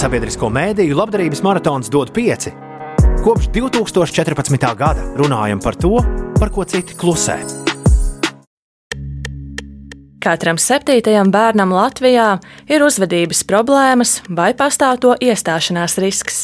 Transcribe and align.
sabiedrisko 0.00 0.48
mēdīju 0.48 0.96
labdarības 0.96 1.42
maratons 1.44 1.90
dod 1.92 2.12
pieci. 2.16 2.52
Kopš 3.20 3.50
2014. 3.52 4.62
gada 4.78 5.02
runājam 5.20 5.60
par 5.60 5.76
to, 5.76 5.98
par 6.38 6.52
ko 6.54 6.64
citi 6.64 6.96
klusē. 6.96 7.36
Katram 10.20 10.56
septītajam 10.60 11.30
bērnam 11.32 11.72
Latvijā 11.72 12.30
ir 12.68 12.84
uzvedības 12.84 13.44
problēmas 13.48 14.18
vai 14.28 14.50
pastāv 14.56 15.00
to 15.04 15.14
iestāšanās 15.20 15.96
risks. 16.00 16.42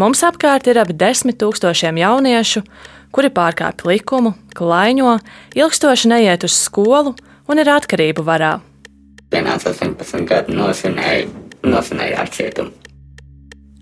Mums 0.00 0.22
apkārt 0.24 0.68
ir 0.68 0.80
ap 0.80 0.92
desmit 0.96 1.40
tūkstošiem 1.40 2.00
jauniešu, 2.00 2.64
kuri 3.12 3.32
pārkāpj 3.36 3.88
likumu, 3.88 4.32
klaiņo, 4.56 5.18
ilgstoši 5.56 6.12
neiet 6.12 6.44
uz 6.48 6.56
skolu 6.56 7.16
un 7.48 7.60
ir 7.60 7.72
atkarību 7.72 8.24
varā. 8.24 8.58
Pienāca 9.30 9.72
18 9.72 10.24
gadu 10.28 10.56
nosvinēja, 10.56 11.28
nosvinēja 11.66 12.22
ar 12.22 12.32
cietumu. 12.32 12.72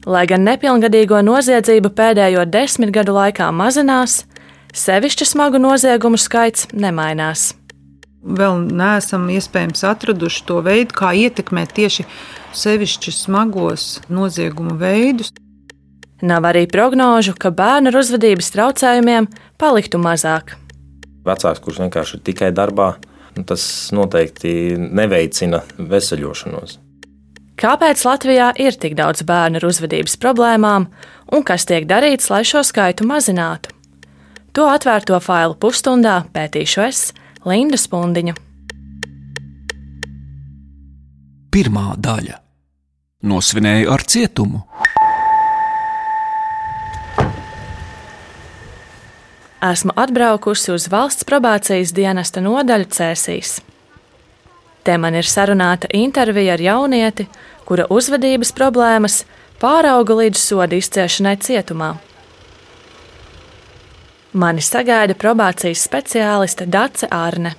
Lai 0.08 0.24
gan 0.30 0.44
nepilngadīgo 0.46 1.18
noziedzība 1.20 1.90
pēdējo 1.92 2.46
desmit 2.48 2.94
gadu 2.94 3.12
laikā 3.16 3.50
mazinās, 3.52 4.22
sevišķi 4.72 5.26
smagu 5.28 5.60
noziegumu 5.60 6.20
skaits 6.20 6.68
nemainās. 6.72 7.50
Vēl 8.18 8.64
neesam 8.74 9.28
iespējams 9.30 9.84
atraduši 9.86 10.46
to 10.48 10.62
veidu, 10.64 10.94
kā 10.96 11.12
ietekmēt 11.14 11.74
tieši 11.76 12.06
sevišķi 12.56 13.14
smagos 13.14 14.00
noziegumu 14.10 14.78
veidus. 14.80 15.34
Nav 16.24 16.48
arī 16.48 16.64
prognožu, 16.70 17.36
ka 17.38 17.52
bērnu 17.54 17.92
uzvedības 17.94 18.50
traucējumiem 18.56 19.28
paliktu 19.60 20.00
mazāk. 20.02 20.56
Vecāks, 21.28 21.62
kurš 21.62 21.84
vienkārši 21.84 22.18
ir 22.18 22.26
tikai 22.26 22.50
darbā, 22.56 22.94
nu, 23.36 23.44
tas 23.46 23.62
noteikti 23.94 24.74
neveicina 24.78 25.62
veseļošanos. 25.78 26.80
Kāpēc 27.58 28.04
Latvijā 28.06 28.52
ir 28.62 28.76
tik 28.78 28.92
daudz 28.94 29.24
bērnu 29.26 29.58
ar 29.58 29.64
uzvedības 29.66 30.14
problēmām 30.22 30.84
un 31.34 31.42
kas 31.42 31.64
tiek 31.66 31.88
darīts, 31.90 32.30
lai 32.30 32.44
šo 32.46 32.62
skaitu 32.62 33.06
mazinātu? 33.08 33.72
To 34.54 34.68
atvērto 34.70 35.18
failu 35.18 35.56
pusstundā 35.58 36.20
pētīšu 36.34 36.84
es, 36.86 37.00
Linda 37.42 37.74
Spundiņa. 37.74 38.36
Pirmā 41.50 41.96
daļa- 41.98 42.38
nosvinēju 43.32 43.90
ar 43.90 44.06
cietumu. 44.06 44.62
Esmu 49.58 49.90
atbraukusi 49.98 50.70
uz 50.70 50.86
valsts 50.86 51.26
probācijas 51.26 51.90
dienesta 51.90 52.38
nodaļu 52.38 52.86
Cēsīs. 52.86 53.58
Te 54.88 54.94
man 54.96 55.12
ir 55.18 55.26
sarunāta 55.28 55.84
intervija 55.92 56.54
ar 56.56 56.62
jaunieti, 56.64 57.26
kura 57.68 57.84
uzvedības 57.92 58.54
problēmas 58.56 59.18
pārauga 59.60 60.16
līdz 60.16 60.40
soda 60.40 60.78
izciešanai 60.80 61.34
cietumā. 61.44 61.90
Mani 64.32 64.64
sagaida 64.64 65.12
probācijas 65.12 65.84
speciāliste 65.84 66.64
Dace 66.72 67.10
Ārne. 67.12 67.52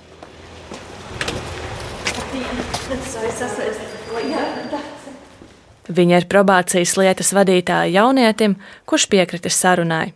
Viņa 5.86 6.18
ir 6.18 6.30
probācijas 6.34 6.98
lietas 6.98 7.30
vadītāja 7.38 7.94
jaunietim, 7.94 8.58
kurš 8.90 9.06
piekritis 9.14 9.62
sarunai. 9.62 10.08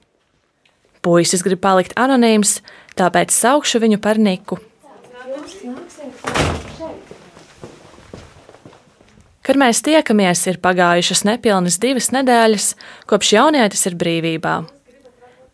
Puisis 0.98 1.46
grib 1.46 1.62
palikt 1.62 1.94
anonīms, 1.94 2.58
tāpēc 2.98 3.30
saukšu 3.30 3.86
viņu 3.86 4.02
par 4.02 4.18
Niku. 4.18 4.58
Kad 9.44 9.58
mēs 9.60 9.82
tiekamies, 9.84 10.46
ir 10.48 10.56
pagājušas 10.64 11.26
nepilnas 11.28 11.76
divas 11.82 12.08
nedēļas, 12.14 12.70
kopš 13.10 13.34
jaunietis 13.36 13.84
ir 13.90 13.98
brīvībā. 14.00 14.54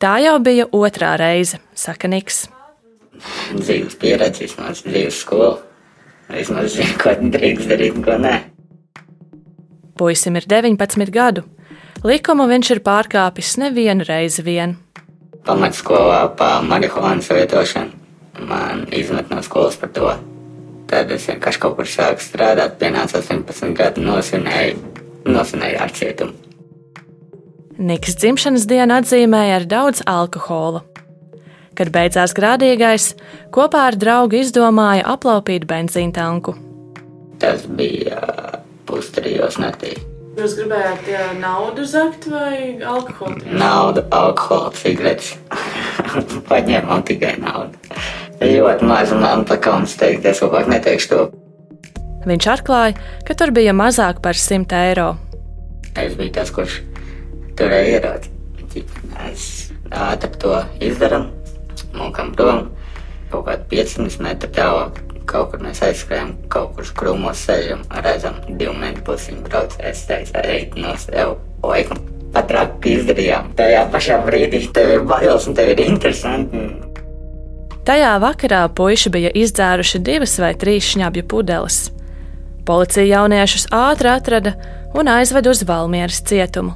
Tā 0.01 0.13
jau 0.23 0.37
bija 0.39 0.69
otrā 0.71 1.17
reize, 1.19 1.59
saka 1.75 2.09
Niks. 2.09 2.45
Dzīves 3.51 3.99
pieredze, 3.99 4.47
vismaz 4.47 4.85
dzīves 4.87 5.19
skola. 5.25 5.59
Vismaz 6.31 6.77
zinu, 6.77 6.95
ko 7.03 7.17
drīkst 7.35 7.67
darīt, 7.69 7.99
ko 8.07 8.15
nē. 8.23 8.37
Puisim 9.99 10.39
ir 10.39 10.47
19 10.47 11.11
gadu. 11.11 11.43
Likumu 12.07 12.47
viņš 12.49 12.71
ir 12.77 12.85
pārkāpis 12.87 13.57
nevienu 13.61 14.07
reizi 14.07 14.47
vien. 14.47 14.79
Pamatskolā 15.45 16.29
pa 16.39 16.61
marihuānas 16.63 17.29
lietošanu 17.35 18.47
man 18.47 18.87
izmet 18.95 19.35
no 19.35 19.43
skolas 19.43 19.77
par 19.77 19.91
to. 19.93 20.15
Tad 20.91 21.13
es 21.15 21.29
vienkārši 21.31 21.61
kaut 21.63 21.77
kur 21.79 21.87
sāku 21.87 22.25
strādāt, 22.25 22.79
pienāca 22.81 23.21
18 23.21 23.75
gadu, 23.79 24.03
nosvinēju, 24.03 24.79
nosvinēju 25.31 25.83
ar 25.85 25.93
cietumu. 25.95 26.35
Niks 27.81 28.19
dzimšanas 28.21 28.67
dienu 28.69 28.99
atzīmēja 28.99 29.61
ar 29.61 29.67
daudz 29.71 30.03
alkohola. 30.11 30.83
Kad 31.79 31.93
beidzās 31.95 32.35
grādīgais, 32.37 33.15
kopā 33.55 33.87
ar 33.89 33.97
draugu 33.97 34.43
izdomāja 34.43 35.07
aplaupīt 35.15 35.65
benzīna 35.71 36.13
tanku. 36.19 36.57
Tas 37.41 37.65
bija 37.65 38.19
pustrijos 38.91 39.57
naktī. 39.63 39.95
Jūs 40.41 40.59
gribējāt 40.59 41.09
ja, 41.11 41.23
naudu 41.39 41.87
zakt 41.89 42.27
vai 42.31 42.77
alkoholu? 42.87 43.41
Naudu, 43.51 44.05
alkoholu, 44.15 44.75
cigaretes. 44.79 45.35
Paņēmām 46.51 47.07
tikai 47.09 47.35
naudu. 47.43 47.81
Ļoti 48.41 48.87
maz 48.89 49.11
man 49.13 49.45
tā 49.45 49.59
kā 49.61 49.75
mums 49.77 49.99
teikt, 50.01 50.25
es 50.25 50.41
labāk 50.41 50.69
neteikšu 50.73 51.11
to. 51.13 51.25
Viņš 52.29 52.47
atklāja, 52.53 52.97
ka 53.29 53.37
tur 53.37 53.53
bija 53.53 53.75
mazāk 53.77 54.23
par 54.25 54.37
100 54.37 54.77
eiro. 54.89 55.11
Es 55.97 56.15
biju 56.17 56.33
tas, 56.37 56.53
kurš 56.53 56.81
turēja 57.59 57.99
ieroci. 57.99 58.85
Mēs 59.13 59.47
ātri 59.93 60.31
to 60.41 60.57
izdarām, 60.85 61.31
mūkam 61.97 62.33
prom, 62.37 62.69
kaut 63.33 63.47
kādi 63.49 63.69
500 63.77 64.21
metru 64.25 64.53
tālāk. 64.57 65.01
Kaut 65.31 65.53
kur 65.53 65.61
mēs 65.63 65.83
aizskrējām, 65.87 66.33
kaut 66.51 66.73
kur 66.75 66.89
krūmos 66.99 67.45
sēžam, 67.47 67.85
redzam, 68.03 68.41
divu 68.49 68.73
metru 68.81 69.05
pusiņu 69.13 69.45
brauc. 69.47 69.77
Es 69.85 70.03
teicu, 70.09 70.35
ej, 70.43 70.71
no 70.81 70.97
sev, 70.99 71.37
laikam, 71.63 72.01
patrāk 72.35 72.89
izdarījām. 72.89 73.53
Tajā 73.59 73.85
pašā 73.93 74.19
brīdī 74.27 74.65
tev 74.75 74.97
ir 74.97 75.05
bailes 75.07 75.47
un 75.47 75.59
tev 75.59 75.75
ir 75.75 75.85
interesanti. 75.87 76.65
Tajā 77.89 78.11
vakarā 78.21 78.67
puiši 78.77 79.11
bija 79.13 79.31
izdzēruši 79.41 80.03
divas 80.05 80.37
vai 80.43 80.53
trīs 80.59 80.91
šņabju 80.93 81.25
pudeles. 81.31 81.79
Policija 82.69 83.07
jauniešus 83.09 83.71
ātri 83.73 84.11
atrada 84.13 84.53
un 84.95 85.09
aizveda 85.09 85.51
uz 85.51 85.63
Valmieras 85.67 86.21
cietumu. 86.29 86.75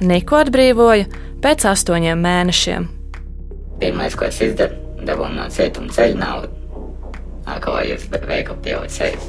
Niku 0.00 0.38
atbrīvoja 0.38 1.08
pēc 1.42 1.66
astoņiem 1.72 2.22
mēnešiem. 2.22 2.86
Pirmais, 3.82 4.14
ko 4.14 4.28
es 4.28 4.38
izdarīju, 4.46 5.04
dabūju 5.08 5.34
no 5.34 5.48
cietuma 5.54 5.90
ceļu 5.94 6.18
naudu. 6.22 6.54
Kā 7.48 7.78
jūs 7.88 8.06
veikalu 8.30 8.58
pieaudzējat? 8.64 9.22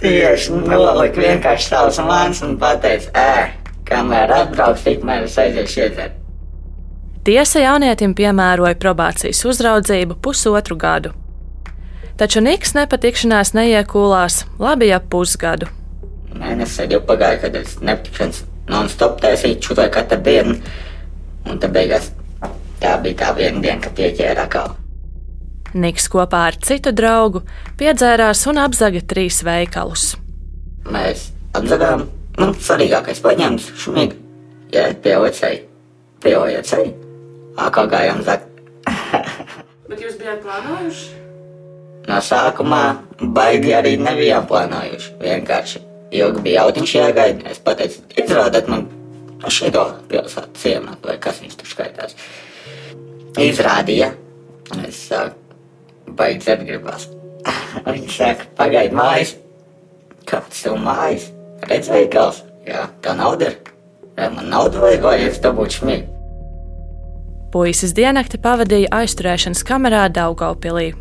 Tieši 0.00 0.58
nolika 0.66 1.22
vienkārši 1.22 1.70
savus 1.70 2.00
mānus 2.02 2.42
un 2.42 2.56
pateica, 2.58 3.12
ē, 3.14 3.50
kamēr 3.86 4.34
atbrauks, 4.42 4.82
tikmēr 4.86 5.28
es 5.28 5.38
aiziešu 5.38 5.84
iedzert. 5.86 6.19
Tiesa 7.30 7.60
jaunietim 7.62 8.10
piemēroja 8.18 8.74
probācijas 8.82 9.44
uzraudzību 9.46 10.16
pusotru 10.18 10.74
gadu. 10.74 11.12
Taču 12.18 12.40
Niks 12.42 12.72
nepatikšanās 12.74 13.52
neiekūlās 13.54 14.40
labi 14.58 14.88
ap 14.90 15.04
pusgadu. 15.12 15.68
Mēnesis 16.34 16.88
jau 16.90 16.98
pagāja, 17.06 17.36
kad 17.44 17.58
es 17.60 17.76
nepatikšanas 17.86 18.40
non-stop 18.72 19.20
taisīju 19.22 19.60
čutai 19.62 19.84
katru 19.94 20.18
dienu. 20.26 20.56
Un 21.46 21.60
tad 21.62 21.70
beigās 21.76 22.08
tā 22.82 22.96
bija 23.04 23.20
tā 23.20 23.28
viena 23.36 23.62
diena, 23.62 23.78
kad 23.84 23.94
pieķēra 24.00 24.46
atkal. 24.48 24.74
Niks 25.78 26.08
kopā 26.10 26.40
ar 26.48 26.58
citu 26.58 26.90
draugu 26.90 27.44
piedzērās 27.78 28.42
un 28.50 28.58
apzaga 28.64 29.04
trīs 29.12 29.38
veikalus. 29.46 30.16
Mēs 30.90 31.28
apzagām, 31.54 32.08
nu, 32.42 32.50
svarīgākais 32.58 33.22
paņēmis 33.22 33.70
šumīgi. 33.84 34.18
Jā, 34.74 34.88
pieaudzēji, 35.06 35.62
pieaudzēji. 36.26 37.09
Ākā 37.60 37.84
gājām 37.92 38.22
zakt. 38.24 38.46
Bet 39.90 40.00
jūs 40.00 40.16
bijāt 40.20 40.40
plānojuši? 40.44 41.08
No 42.08 42.18
sākumā 42.24 42.82
baigi 43.36 43.74
arī 43.76 43.96
nebijām 44.00 44.46
plānojuši. 44.48 45.12
Vienkārši 45.20 45.82
ilgi 46.16 46.44
bija 46.46 46.64
autiņš 46.66 46.94
jāgaida. 46.96 47.50
Es 47.50 47.60
pateicu, 47.62 48.02
izrādiet 48.16 48.70
man 48.70 48.86
šito 49.50 49.84
pilsētu 50.10 50.62
ciematu, 50.62 51.10
vai 51.10 51.18
kas 51.22 51.40
viņš 51.42 51.58
tur 51.60 51.70
skaitās. 51.70 52.16
Izrādīja. 53.40 54.12
Es 54.86 55.02
saku, 55.08 55.56
baigi 56.16 56.44
dzert 56.44 56.66
gribās. 56.68 57.08
Viņš 57.86 58.16
saka, 58.16 58.46
pagaidi 58.58 58.94
mājas. 58.94 59.34
Kāds 60.28 60.62
tev 60.62 60.76
mājas? 60.82 61.26
Redz 61.66 61.90
veikals? 61.90 62.42
Jā, 62.68 62.86
tā 63.02 63.16
nauda 63.18 63.50
ir. 63.50 63.58
Man 64.20 64.50
naudu 64.52 64.82
vajag, 64.82 65.04
vai 65.06 65.16
es 65.24 65.40
dabūšu 65.42 65.80
šmīgi? 65.80 66.19
Puisis 67.50 67.90
diennakti 67.96 68.38
pavadīja 68.38 68.92
aizturēšanas 68.94 69.64
kamerā 69.66 70.04
Daugaupilī. 70.14 70.92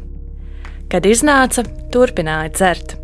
Kad 0.90 1.06
iznāca, 1.06 1.62
turpināja 1.94 2.50
dzert. 2.56 2.96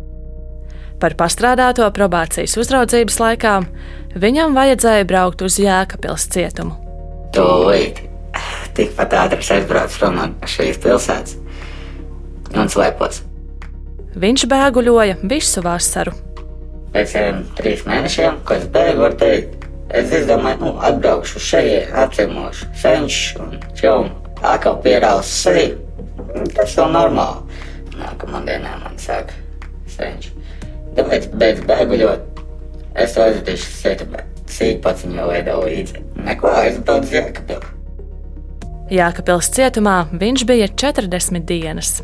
Par 0.98 1.14
pastrādāto 1.14 1.86
probācijas 1.94 2.56
uzraudzības 2.58 3.20
laikā 3.22 3.54
viņam 4.18 4.56
vajadzēja 4.56 5.06
braukt 5.06 5.44
uz 5.46 5.60
Jēkabils 5.62 6.26
cietumu. 6.34 6.74
Tūlīt, 7.36 8.00
tikpat 8.74 9.14
ātri 9.14 9.46
aizbraucu 9.58 10.00
prom 10.00 10.18
no 10.18 10.28
šīs 10.50 10.80
pilsētas 10.82 11.38
un 12.56 12.72
slēpos. 12.72 13.22
Viņš 14.16 14.46
bēguļoja 14.50 15.20
visu 15.28 15.62
vasaru. 15.62 16.16
Pēc 16.96 17.12
tiem 17.12 17.42
trīs 17.58 17.86
mēnešiem, 17.86 18.40
kad 18.48 18.64
es 18.64 18.70
bēgu, 18.72 19.02
var 19.04 19.14
teikt, 19.20 19.55
es 19.90 20.12
izdomāju, 20.20 20.60
nu, 20.64 20.72
atbraukšu 20.88 21.42
šeit, 21.42 21.90
apciemošu 21.94 22.70
senču 22.78 23.42
un 23.42 23.58
čaumu. 23.78 24.12
Atkal 24.44 24.80
pierāls 24.84 25.28
seju. 25.42 25.78
Tas 26.54 26.74
vēl 26.76 26.90
normāli. 26.92 27.60
Nākamā 27.96 28.42
dienā 28.44 28.74
man 28.82 28.98
saka, 29.00 29.36
senču. 29.88 30.34
Tāpēc 30.96 31.30
beidz 31.36 31.62
bēguļot. 31.68 32.42
Es 32.96 33.16
to 33.16 33.24
aizvedīšu 33.24 33.72
sētabē. 33.80 34.24
Sīk 34.48 34.82
pats 34.84 35.04
viņu 35.04 35.26
veido 35.30 35.56
līdzi. 35.64 36.02
Neko 36.26 36.52
aizbraucu 36.60 37.16
Jēkabilu. 37.16 37.72
Jēkabils 38.92 39.50
cietumā 39.56 39.96
viņš 40.14 40.44
bija 40.46 40.68
40 40.70 41.42
dienas. 41.48 41.96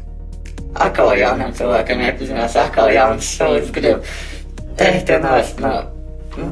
Atkal 0.72 1.12
jaunam 1.20 1.52
cilvēkam 1.54 2.00
iepazinās, 2.08 2.56
atkal 2.58 2.90
jauns 2.90 3.28
solis 3.36 3.70
grib. 3.74 4.02
Teikt, 4.80 5.12
nav, 5.22 5.44
nav. 5.62 5.91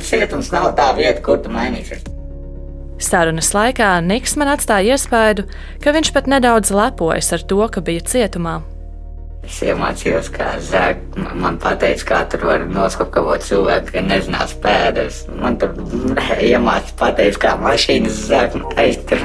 Cietums 0.05 0.51
nav 0.53 0.73
tā 0.79 0.91
vieta, 0.99 1.23
kur 1.25 1.41
tu 1.41 1.53
mainīsies. 1.53 2.05
Sarunas 3.01 3.49
laikā 3.57 3.95
Niks 4.05 4.37
man 4.37 4.51
atstāja 4.53 4.97
iespaidu, 4.97 5.47
ka 5.81 5.95
viņš 5.97 6.13
pat 6.13 6.29
nedaudz 6.29 6.73
lepojas 6.75 7.33
ar 7.33 7.47
to, 7.49 7.63
ka 7.73 7.81
bija 7.85 8.05
cietumā. 8.05 8.61
Es 9.41 9.57
iemācījos, 9.65 10.29
kā 10.35 10.51
zēgt. 10.61 11.17
Man 11.41 11.57
teica, 11.59 12.05
kā 12.11 12.19
tur 12.29 12.45
var 12.45 12.67
noskapkavot 12.69 13.41
cilvēku, 13.47 13.95
ka 13.95 14.03
nezinās 14.05 14.53
pēdas. 14.61 15.23
Man 15.41 15.57
tur 15.59 15.73
iemācīja, 16.37 16.97
pateica, 17.01 17.41
kā 17.47 17.55
mašīnas 17.63 18.21
zēgt. 18.29 18.61
Es 18.85 19.01
tur, 19.09 19.25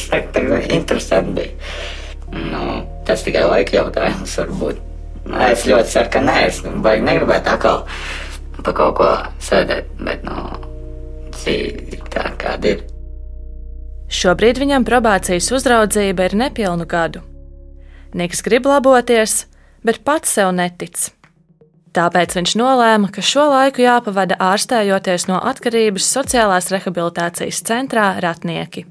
saku, 0.00 0.32
tā 0.34 0.42
interesanti 0.74 1.36
bija. 1.38 1.76
Nu, 2.32 2.82
tas 3.06 3.22
tikai 3.22 3.46
laika 3.46 3.78
jautājums 3.78 4.34
varbūt. 4.40 4.82
Es 5.52 5.62
ļoti 5.68 5.94
ceru, 5.94 6.10
ka 6.10 6.20
nē, 6.26 6.36
es 6.48 6.58
baigi 6.82 7.06
negribētu 7.06 7.54
atkal 7.54 7.84
pa 8.64 8.74
kaut 8.76 8.96
ko 9.00 9.08
sēdēt, 9.42 9.90
bet, 10.02 10.24
nu, 10.26 10.36
dzīve 11.34 11.96
ir 11.96 12.04
tā, 12.12 12.28
kāda 12.40 12.76
ir. 12.76 12.84
Šobrīd 14.12 14.60
viņam 14.60 14.84
probācijas 14.84 15.48
uzraudzība 15.56 16.28
ir 16.28 16.36
nepilnu 16.36 16.84
gadu. 16.88 17.22
Niks 18.12 18.44
grib 18.44 18.68
laboties, 18.68 19.46
bet 19.86 20.02
pats 20.04 20.34
sev 20.36 20.52
netic. 20.52 21.08
Tāpēc 21.96 22.36
viņš 22.36 22.54
nolēma, 22.56 23.10
ka 23.12 23.24
šo 23.24 23.46
laiku 23.52 23.82
jāpavada 23.84 24.38
ārstējoties 24.40 25.26
no 25.28 25.40
atkarības 25.40 26.08
sociālās 26.08 26.70
rehabilitācijas 26.72 27.60
centrā 27.68 28.06
Ratnieki. 28.24 28.86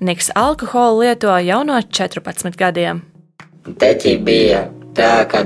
Niks 0.00 0.30
alkoholu 0.36 1.02
lieto 1.02 1.34
jau 1.42 1.60
no 1.68 1.80
14 1.80 2.56
gadiem. 2.56 3.02
Teķī 3.80 4.14
bija 4.24 4.62
tā, 4.96 5.26
ka 5.28 5.42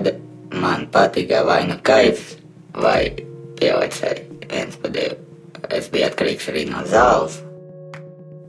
man 0.54 0.86
patika 0.92 1.42
vai 1.46 1.62
nu 1.66 1.78
kaifs, 1.82 2.36
vai 2.76 3.12
pielicēji 3.60 4.48
viens 4.50 4.76
pa 4.80 4.90
divu. 4.92 5.18
Es 5.72 5.88
biju 5.92 6.08
atkarīgs 6.08 6.48
arī 6.50 6.66
no 6.70 6.82
zāles. 6.88 7.38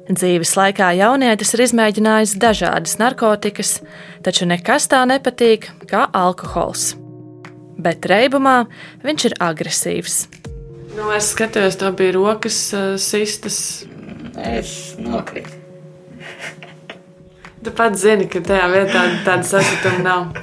Dzīves 0.04 0.52
laikā 0.60 0.90
jaunietis 0.98 1.54
ir 1.56 1.64
izmēģinājis 1.64 2.34
dažādas 2.42 2.98
narkotikas, 3.00 3.78
taču 4.26 4.48
nekas 4.50 4.90
tā 4.92 5.06
nepatīk 5.08 5.70
kā 5.88 6.10
alkohols. 6.12 6.98
Bet 7.80 8.04
reibumā 8.12 8.66
viņš 9.06 9.30
ir 9.30 9.38
agresīvs. 9.44 10.18
Nu, 10.98 11.08
es 11.16 11.32
skatījos, 11.32 11.80
tā 11.80 11.94
bija 11.96 12.18
rokas 12.18 12.60
uh, 12.76 12.94
sistas. 13.02 13.58
Es 14.44 14.94
nokritu. 15.00 15.62
Tu 17.64 17.72
pats 17.72 18.04
zini, 18.04 18.28
ka 18.28 18.44
tajā 18.44 18.68
vietā 18.74 19.04
tāda 19.24 19.48
sasituma 19.48 20.04
nav. 20.04 20.36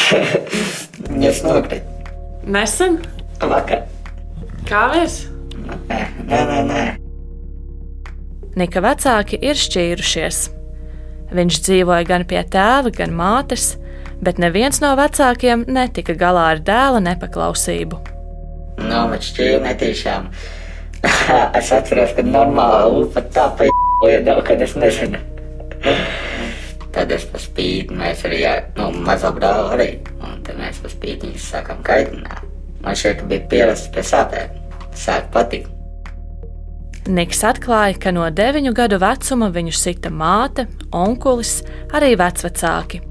es 1.30 1.44
nokritu. 1.44 1.93
Nesen? 2.44 2.98
Vakar. 3.40 3.86
Kāpēc? 4.68 5.16
Nē, 5.88 6.00
nē, 6.28 6.40
nē. 6.48 6.60
nē. 6.68 6.82
Nika 8.60 8.82
vecāki 8.84 9.38
ir 9.42 9.58
šķīrušies. 9.58 10.40
Viņš 11.34 11.60
dzīvoja 11.66 12.04
gan 12.06 12.26
pie 12.28 12.42
tēva, 12.46 12.92
gan 12.94 13.14
mātes, 13.16 13.72
bet 14.22 14.38
neviens 14.38 14.78
no 14.84 14.92
vecākiem 14.98 15.64
netika 15.72 16.14
galā 16.18 16.50
ar 16.52 16.60
dēla 16.62 17.00
nepaklausību. 17.08 17.98
Nomet 18.84 19.24
šķīri 19.24 19.64
netīšām. 19.64 20.28
es 21.58 21.72
atceros, 21.74 22.14
ka 22.16 22.22
normāli 22.28 23.02
upe 23.06 23.24
tā 23.34 23.48
pa 23.56 23.66
iedod, 24.10 24.44
kad 24.46 24.62
es 24.62 24.76
nezinu. 24.78 25.20
Tad 26.94 27.10
es 27.10 27.24
pa 27.26 27.40
spīti, 27.42 27.96
mēs 27.96 28.22
arī, 28.28 28.44
nu, 28.78 28.92
mazo 29.02 29.32
brāli 29.34 29.74
arī, 29.74 29.88
mēs 30.74 30.82
pa 30.82 30.90
spīti 30.90 31.28
viņus 31.28 31.46
sākam 31.52 31.82
kaitināt. 31.86 32.42
Man 32.82 32.96
šeit 32.98 33.22
bija 33.28 33.46
pierasts 33.48 33.90
pie 33.94 34.02
sāpēm. 34.04 34.50
Sāk 34.94 35.30
patikt. 35.32 35.70
Niks 37.04 37.42
atklāja, 37.44 37.98
ka 38.00 38.12
no 38.12 38.24
deviņu 38.32 38.72
gadu 38.72 38.98
vecuma 38.98 39.50
viņu 39.52 39.74
sita 39.76 40.10
māte, 40.10 40.66
onkulis, 40.92 41.62
arī 41.92 42.14
vecvecāki. 42.16 43.02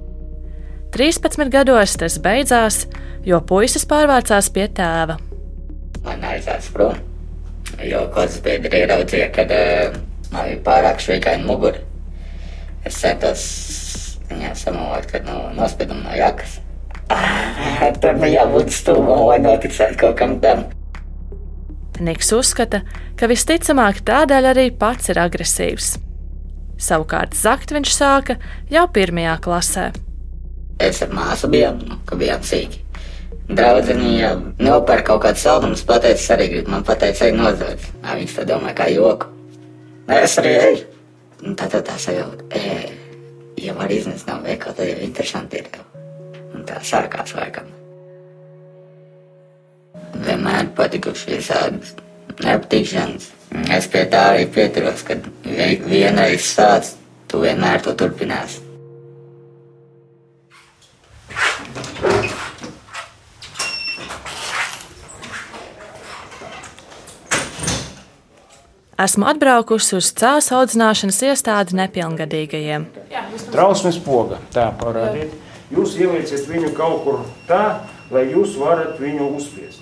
13 0.94 1.50
gados 1.54 1.94
tas 1.98 2.18
beidzās, 2.22 2.88
jo 3.26 3.40
puisis 3.42 3.86
pārvācās 3.86 4.50
pie 4.54 4.66
tēva. 4.68 5.20
Man 6.04 6.26
aizsācis 6.26 6.74
prom, 6.74 6.98
jo 7.86 8.02
kāds 8.14 8.40
biedri 8.44 8.82
ieraudzīja, 8.82 9.30
ka 9.34 9.46
uh, 9.46 10.02
man 10.34 10.50
bija 10.50 10.62
pārāk 10.66 11.02
švīkaini 11.02 11.46
muguri. 11.46 11.86
Es 12.84 12.98
centos 13.00 13.46
viņai 14.30 14.56
samulot, 14.58 15.06
ka 15.10 15.22
nu, 15.28 15.38
nospiedumu 15.58 16.02
no 16.02 16.18
jakas. 16.18 16.63
Tur 18.04 18.18
bija 18.20 18.44
jābūt 18.44 18.72
stūmam, 18.76 19.26
lai 19.30 19.40
noticētu 19.44 20.00
kaut 20.00 20.18
kam 20.20 20.38
tam. 20.44 20.66
Niks 22.04 22.32
uzskata, 22.36 22.82
ka 23.20 23.30
visticamāk 23.32 24.02
tādēļ 24.08 24.50
arī 24.50 24.66
pats 24.76 25.12
ir 25.14 25.20
agresīvs. 25.22 25.94
Savukārt 26.84 27.38
zakt 27.38 27.72
viņš 27.72 27.94
sāka 27.96 28.38
jau 28.72 28.88
pirmajā 28.92 29.38
klasē. 29.46 29.92
Es 30.84 31.04
ar 31.06 31.14
māsu 31.16 31.48
bijām, 31.54 31.80
nu, 31.86 32.00
ka 32.10 32.18
bijām 32.20 32.44
sīki. 32.44 32.82
Draudzene 33.54 34.12
jau 34.18 34.34
nopērk 34.64 35.06
kaut 35.08 35.24
kādu 35.28 35.40
saldumus, 35.40 35.86
pateicis 35.88 36.32
arī 36.34 36.50
grib 36.56 36.72
man 36.72 36.84
pateikt, 36.88 37.22
ej 37.28 37.36
nozagt. 37.38 37.88
Viņš 38.04 38.36
tā 38.40 38.48
domāja 38.50 38.78
kā 38.82 38.90
joku. 38.92 39.30
Es 40.12 40.36
arī 40.42 40.58
eju. 40.66 40.84
Tā 41.60 41.68
tā 41.72 41.84
tā 41.84 41.98
sajūta, 42.00 42.48
e, 42.56 42.94
ja 43.60 43.76
var 43.76 43.92
iznest 43.92 44.28
no 44.32 44.40
veikala, 44.44 44.76
tad 44.78 44.88
jau 44.88 45.02
interesanti 45.04 45.60
ir. 45.60 45.68
Un 46.54 46.68
tā 46.70 46.82
sākās 46.86 47.34
laikam 47.38 47.72
vienmēr 50.24 50.70
patikuši 50.78 51.38
visādas 51.38 51.96
nepatikšanas. 52.44 53.30
Es 53.74 53.88
pie 53.92 54.06
tā 54.10 54.28
arī 54.34 54.46
pieturos, 54.52 55.04
ka 55.06 55.18
vienreiz 55.44 56.46
sāc, 56.48 56.96
tu 57.30 57.44
vienmēr 57.44 57.84
to 57.86 57.94
turpinās. 57.98 58.60
Esmu 69.04 69.26
atbraukusi 69.28 69.98
uz 69.98 70.14
cēlus 70.16 70.48
audzināšanas 70.56 71.18
iestādi 71.28 71.76
nepilngadīgajiem. 71.76 72.86
Trausmes 73.52 73.98
poga, 74.06 74.38
tā 74.54 74.70
parādiet. 74.80 75.43
Jūs 75.74 75.96
ielieciet 75.98 76.46
viņu 76.50 76.74
kaut 76.78 77.02
kur 77.06 77.24
tā, 77.50 77.64
lai 78.14 78.28
jūs 78.30 78.58
varat 78.62 79.00
viņu 79.02 79.32
uzspiest. 79.38 79.82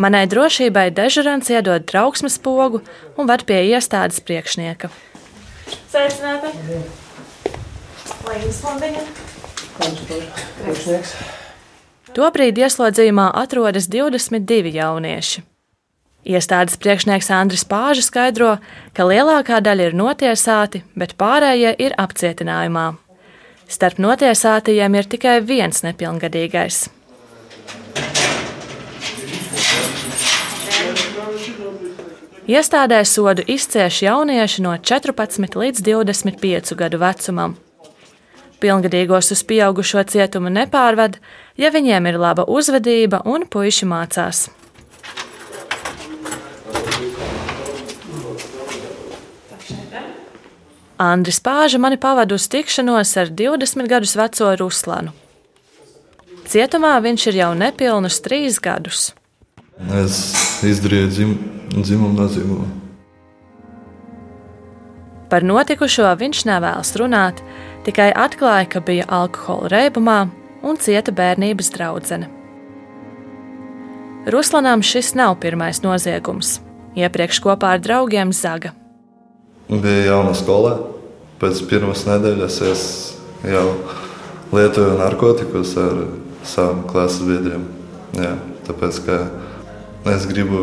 Manai 0.00 0.24
drošībai 0.24 0.88
dežurants 0.96 1.50
iedod 1.52 1.84
trauksmes 1.84 2.38
pogu 2.40 2.80
un 3.20 3.28
ved 3.28 3.44
pie 3.48 3.60
iestādes 3.74 4.22
priekšnieka. 4.24 4.88
Sveicināti! 5.92 6.54
Līgas 8.24 8.62
fondiņa! 8.64 9.04
Tobrīd 12.16 12.58
ieslodzījumā 12.60 13.30
atrodas 13.40 13.88
22 13.92 14.72
jaunieši. 14.76 15.44
Iestādes 16.22 16.76
priekšnieks 16.78 17.32
Andris 17.34 17.64
Pāža 17.66 18.04
skaidro, 18.06 18.56
ka 18.94 19.06
lielākā 19.08 19.58
daļa 19.64 19.88
ir 19.90 19.96
notiesāti, 19.98 20.84
bet 20.94 21.16
pārējie 21.18 21.72
ir 21.82 21.96
apcietinājumā. 21.98 22.92
Starp 23.72 23.96
notiesātajiem 24.04 24.98
ir 25.00 25.06
tikai 25.08 25.38
viens 25.48 25.80
nepilngadīgais. 25.80 26.90
Iestādē 32.52 32.98
sodu 33.08 33.46
izcieš 33.48 34.02
jaunieši 34.04 34.64
no 34.66 34.74
14 34.76 35.56
līdz 35.62 35.84
25 35.88 36.74
gadu 36.76 37.00
vecumam. 37.00 37.54
Pilngadīgos 38.60 39.32
uz 39.32 39.40
pieaugušo 39.48 40.04
cietumu 40.10 40.52
nepārved, 40.52 41.16
ja 41.56 41.70
viņiem 41.72 42.10
ir 42.10 42.20
laba 42.20 42.44
uzvedība 42.44 43.22
un 43.24 43.48
puiši 43.48 43.88
mācās. 43.88 44.50
Andris 51.02 51.40
Pāža 51.42 51.80
mani 51.82 51.96
pavada 51.98 52.36
uz 52.38 52.44
tikšanos 52.46 53.16
ar 53.18 53.30
20 53.34 53.88
gadus 53.90 54.14
veco 54.14 54.52
Ruslanu. 54.60 55.10
Cietumā 56.46 56.92
viņš 57.02 57.24
ir 57.30 57.38
jau 57.40 57.50
nepilnus 57.58 58.20
trīs 58.22 58.60
gadus. 58.62 59.10
Es 59.98 60.20
izdarīju 60.62 61.08
dzim, 61.10 61.32
dzimumu 61.74 62.14
nozīmību. 62.20 62.66
Par 65.32 65.46
notikušo 65.48 66.10
viņš 66.20 66.42
nevēlas 66.46 66.92
runāt, 67.00 67.40
tikai 67.86 68.10
atklāja, 68.12 68.68
ka 68.68 68.82
bija 68.84 69.08
alkohola 69.08 69.72
reibumā 69.72 70.18
un 70.62 70.78
cieta 70.78 71.14
bērnības 71.16 71.72
draudzene. 71.74 72.28
Ruslanam 74.30 74.84
šis 74.86 75.16
nav 75.18 75.40
pirmais 75.42 75.82
noziegums. 75.82 76.60
Iepriekš 76.94 77.40
kopā 77.42 77.74
ar 77.74 77.82
draugiem 77.82 78.30
zaga 78.36 78.76
Bija 79.71 80.13
jauna 80.13 80.33
skolā. 80.37 80.77
Pēc 81.41 81.59
pirmās 81.69 82.05
nedēļas 82.07 82.59
es 82.65 82.83
jau 83.45 83.65
lietoju 84.55 84.95
narkotikus 84.97 85.75
ar 85.77 86.05
saviem 86.47 86.81
klases 86.89 87.25
biedriem. 87.27 87.67
Jā, 88.17 88.33
tāpēc, 88.65 89.01
ka 89.05 89.17
es 90.13 90.25
gribu 90.29 90.61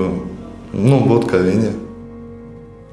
nu, 0.73 0.99
būt 1.05 1.29
kā 1.31 1.43
viņi. 1.45 1.75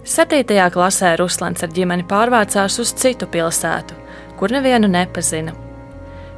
7. 0.06 0.44
klasē 0.74 1.16
Ruslans 1.20 1.64
ar 1.64 1.74
ģimeni 1.74 2.06
pārvācās 2.10 2.80
uz 2.82 2.94
citu 2.98 3.28
pilsētu, 3.30 3.98
kur 4.38 4.54
nevienu 4.54 4.90
nepazina. 4.92 5.54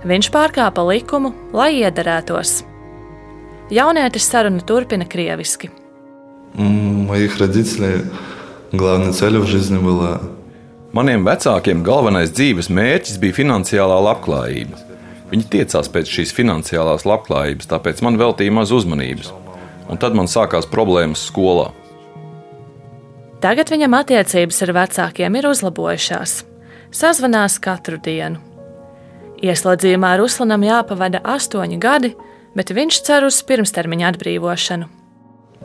Viņš 0.04 0.30
pārkāpa 0.36 0.84
likumu, 0.84 1.32
lai 1.56 1.72
iederētos. 1.80 2.62
Jaunietis 3.72 4.28
sarunu 4.28 4.62
turpina 4.68 5.08
krieviski. 5.08 5.72
Моих 6.54 7.40
родителей 7.40 8.04
главная 8.72 9.14
цель 9.14 9.38
в 9.38 9.46
жизни 9.46 9.78
была 9.78 10.22
Maniem 10.94 11.24
vecākiem 11.26 11.80
galvenais 11.82 12.30
dzīves 12.30 12.68
mērķis 12.70 13.16
bija 13.18 13.34
finansiālā 13.34 13.96
labklājība. 13.98 14.78
Viņi 15.32 15.48
tiecās 15.50 15.88
pēc 15.90 16.12
šīs 16.14 16.34
finansiālās 16.38 17.08
labklājības, 17.10 17.66
tāpēc 17.72 18.04
man 18.06 18.20
veltīja 18.22 18.54
maz 18.54 18.70
uzmanības. 18.70 19.32
Un 19.90 19.98
tad 19.98 20.14
man 20.14 20.30
sākās 20.30 20.68
problēmas 20.70 21.24
skolā. 21.26 21.72
Tagad 23.42 23.74
viņam 23.74 23.98
attiecības 23.98 24.62
ar 24.68 24.74
vecākiem 24.78 25.40
ir 25.40 25.50
uzlabojušās. 25.50 26.36
Sazvanās 26.94 27.58
katru 27.58 27.98
dienu. 27.98 28.38
Ieslodzījumā 29.42 30.14
Ruslanam 30.22 30.62
jāpavada 30.62 31.24
astoņi 31.26 31.82
gadi, 31.82 32.14
bet 32.54 32.70
viņš 32.70 33.02
cer 33.02 33.26
uz 33.26 33.42
pirmstermiņa 33.42 34.14
atbrīvošanu. 34.14 34.92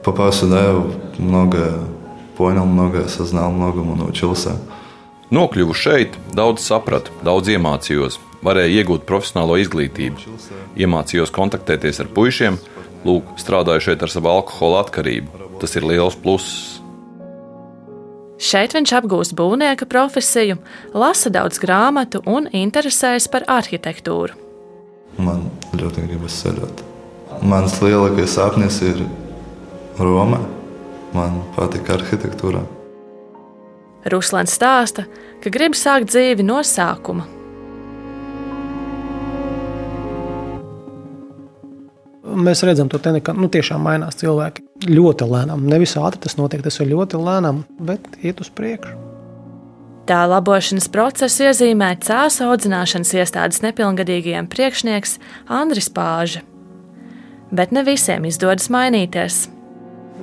Попал 0.03 0.33
сюда, 0.33 0.63
я 0.63 0.85
многое 1.19 1.92
понял, 2.37 2.67
многое 2.67 3.05
осознал, 3.05 3.51
многому 3.51 3.95
научился. 3.97 4.57
Nokļuvu 5.29 5.75
šeit, 5.77 6.15
daudz 6.33 6.65
sapratu, 6.65 7.13
daudz 7.21 7.51
iemācījos, 7.53 8.17
varēju 8.41 8.81
iegūt 8.81 9.05
profesionālo 9.05 9.59
izglītību. 9.61 10.39
Iemācījos 10.81 11.33
kontaktēties 11.37 12.01
ar 12.01 12.09
puišiem, 12.17 12.57
lūk, 13.05 13.35
strādāju 13.37 13.91
šeit 13.91 14.05
ar 14.07 14.13
savu 14.13 14.31
alkohola 14.33 14.81
atkarību. 14.87 15.51
Tas 15.61 15.77
ir 15.77 15.85
liels 15.85 16.17
pluss. 16.17 16.81
Šeit 18.39 18.73
viņš 18.73 18.95
apgūst 19.03 19.35
būvnieka 19.37 19.89
profesiju, 19.91 20.61
lasa 20.95 21.29
daudz 21.35 21.59
grāmatu 21.61 22.23
un 22.25 22.47
interesējas 22.55 23.27
par 23.29 23.45
arhitektūru. 23.51 24.39
Man 25.19 25.49
ļoti 25.75 26.07
gribas 26.07 26.39
ceļot. 26.41 26.85
Mans 27.43 27.75
lielākais 27.83 28.39
sapnis 28.39 28.79
ir 28.87 29.03
Roma. 29.99 30.39
Man 31.14 31.44
patīk 31.54 31.92
arhitektūra. 31.94 32.64
Ruslans 34.12 34.56
stāsta, 34.58 35.06
ka 35.44 35.52
grib 35.54 35.78
sākt 35.78 36.10
dzīvi 36.12 36.44
no 36.46 36.60
sākuma. 36.66 37.28
Mēs 42.34 42.64
redzam, 42.66 42.90
to 42.90 42.98
tehniku, 42.98 43.30
ka 43.30 43.38
nu, 43.38 43.48
tiešām 43.52 43.84
mainās 43.86 44.18
cilvēki 44.20 44.64
ļoti 44.90 45.28
lēnām. 45.30 45.68
Nevis 45.70 45.94
ātri 46.02 46.24
tas 46.26 46.36
notiek, 46.40 46.64
tas 46.66 46.80
ir 46.82 46.90
ļoti 46.90 47.20
lēnām, 47.22 47.62
bet 47.78 48.08
iet 48.26 48.42
uz 48.42 48.50
priekšu. 48.50 48.98
Tā 50.10 50.24
labošanas 50.28 50.90
procesu 50.92 51.46
iezīmē 51.46 51.94
cēlus 52.04 52.42
audzināšanas 52.44 53.14
iestādes 53.22 53.62
nepilngadīgajiem 53.64 54.50
priekšnieks 54.52 55.16
Andris 55.48 55.88
Pāža. 55.94 56.42
Bet 57.54 57.72
ne 57.72 57.86
visiem 57.88 58.26
izdodas 58.28 58.68
mainīties. 58.74 59.46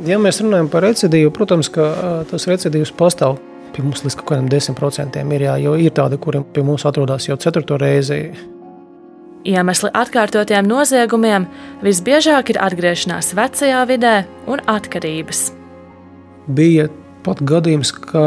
Ja 0.06 0.16
mēs 0.22 0.40
runājam 0.40 0.70
par 0.72 0.84
recidīvu, 0.86 1.32
protams, 1.36 1.68
ka 1.72 1.90
tas 2.30 2.46
recidīvs 2.48 2.92
pastāv 2.96 3.36
pie 3.74 3.84
mums 3.84 4.02
līdz 4.04 4.16
kaut 4.18 4.32
kādiem 4.32 4.48
10% 4.50 5.20
ir, 5.20 5.44
jā, 5.46 5.56
jo 5.62 5.74
ir 5.78 5.92
tādi, 5.94 6.18
kuriem 6.20 6.44
pie 6.54 6.64
mums 6.66 6.86
atrodas 6.88 7.28
jau 7.28 7.36
ceturto 7.40 7.78
reizi. 7.80 8.30
Iemesli 9.46 9.88
atkārtotiem 9.96 10.66
noziegumiem 10.68 11.46
visbiežāk 11.84 12.52
ir 12.52 12.60
atgriešanās 12.60 13.32
vecajā 13.38 13.84
vidē 13.88 14.16
un 14.50 14.60
atkarības. 14.68 15.46
Bija 16.50 16.90
pat 17.24 17.40
gadījums, 17.46 17.94
ka 17.94 18.26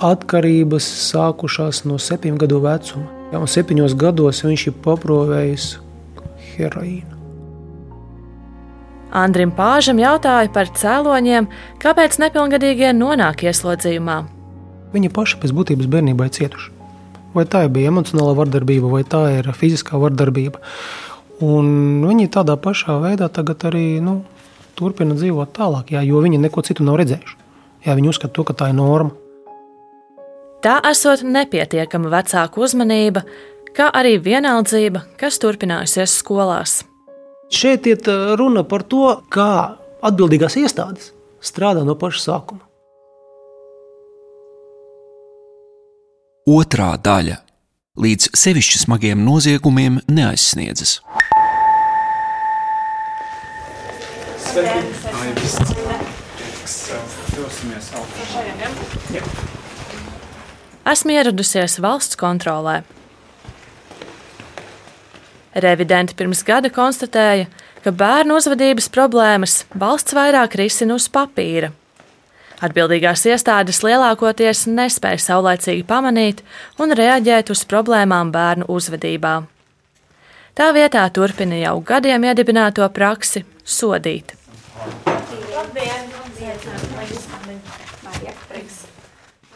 atkarības 0.00 0.88
sākušās 1.10 1.84
no 1.86 2.00
septiņu 2.00 2.40
gadu 2.40 2.64
vecuma. 2.64 3.06
Ja, 3.30 3.38
un 3.38 3.50
septiņos 3.50 3.94
gados 4.00 4.42
viņš 4.42 4.66
ir 4.72 4.78
paprovējis 4.82 5.72
heroīnu. 6.56 7.19
Andrim 9.10 9.50
Pāžam 9.54 9.98
jautāja 10.00 10.50
par 10.54 10.70
cēloņiem, 10.76 11.48
kāpēc 11.82 12.18
nepilngadīgie 12.22 12.92
nonāk 12.94 13.44
ieslodzījumā. 13.48 14.18
Viņi 14.94 15.10
paši 15.14 15.38
pēc 15.42 15.54
būtības 15.54 15.88
bērnībā 15.90 16.26
ir 16.26 16.34
cietuši. 16.36 16.72
Vai 17.34 17.44
tā 17.46 17.62
bija 17.70 17.92
emocionāla 17.92 18.34
vardarbība, 18.38 18.90
vai 18.90 19.04
tā 19.06 19.22
ir 19.38 19.50
fiziskā 19.54 19.98
vardarbība. 20.02 20.58
Un 21.46 22.02
viņi 22.04 22.30
tādā 22.34 22.56
pašā 22.60 22.98
veidā 23.02 23.30
tagad 23.32 23.62
arī 23.70 24.00
nu, 24.02 24.20
turpina 24.78 25.14
dzīvot 25.14 25.54
tālāk, 25.56 25.94
jā, 25.94 26.02
jo 26.06 26.22
viņi 26.24 26.42
neko 26.42 26.64
citu 26.66 26.86
nav 26.86 26.98
redzējuši. 27.00 27.38
Jā, 27.86 27.96
viņi 27.96 28.12
uzskata 28.12 28.34
to, 28.36 28.44
ka 28.44 28.56
tā 28.58 28.70
ir 28.72 28.76
norma. 28.76 29.14
Tā 30.60 30.76
esot 30.90 31.22
nepietiekama 31.24 32.10
vecāku 32.12 32.66
uzmanība, 32.66 33.24
kā 33.72 33.88
arī 33.96 34.18
vienaldzība, 34.20 35.06
kas 35.20 35.40
turpinājusies 35.40 36.18
skolās. 36.20 36.82
Šeit 37.50 37.86
ir 37.90 37.98
runa 38.38 38.62
par 38.62 38.84
to, 38.86 39.08
kā 39.26 39.76
atbildīgās 40.06 40.54
iestādes 40.60 41.10
strādā 41.42 41.82
no 41.82 41.96
paša 41.98 42.20
sākuma. 42.22 42.62
Otrā 46.50 46.92
daļa 47.02 47.40
līdz 48.00 48.30
sevišķi 48.38 48.80
smagiem 48.84 49.24
noziegumiem 49.26 49.98
neaizsniedzas. 50.08 51.00
Esmu 60.90 61.18
ieradusies 61.18 61.78
valsts 61.82 62.18
kontrolē. 62.18 62.80
Revidenti 65.54 66.14
pirms 66.14 66.44
gada 66.46 66.70
konstatēja, 66.70 67.48
ka 67.82 67.90
bērnu 67.90 68.36
uzvedības 68.38 68.86
problēmas 68.94 69.64
valsts 69.74 70.14
vairāk 70.14 70.54
risina 70.60 70.94
uz 70.94 71.08
papīra. 71.10 71.72
Atbildīgās 72.60 73.24
iestādes 73.26 73.80
lielākoties 73.82 74.66
nespēja 74.68 75.18
saulēcīgi 75.24 75.86
pamanīt 75.88 76.42
un 76.78 76.92
reaģēt 76.92 77.50
uz 77.54 77.64
problēmām 77.64 78.30
bērnu 78.34 78.68
uzvedībā. 78.68 79.40
Tā 80.54 80.66
vietā 80.76 81.06
turpina 81.14 81.56
jau 81.56 81.78
gadiem 81.80 82.26
iedibināto 82.28 82.84
praksi 82.92 83.42
sodīt. 83.64 84.36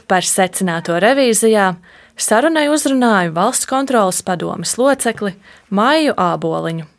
Par 0.09 0.27
secināto 0.27 0.97
revīzijā 1.01 1.75
sarunai 2.17 2.69
uzrunāju 2.73 3.35
valsts 3.35 3.69
kontrolas 3.71 4.23
padomes 4.23 4.77
locekli 4.79 5.35
Maiju 5.71 6.15
Āboliņu. 6.19 6.91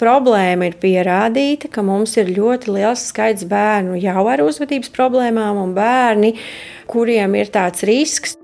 Problēma 0.00 0.70
ir 0.70 0.78
pierādīta, 0.80 1.68
ka 1.68 1.82
mums 1.84 2.14
ir 2.16 2.30
ļoti 2.32 2.72
liels 2.72 3.02
skaits 3.10 3.44
bērnu 3.48 3.98
jau 4.00 4.22
ar 4.32 4.40
uzvedības 4.40 4.88
problēmām, 4.94 5.58
un 5.60 5.74
bērni, 5.76 6.32
kuriem 6.88 7.36
ir 7.36 7.52
tāds 7.52 7.84
risks. 7.84 8.38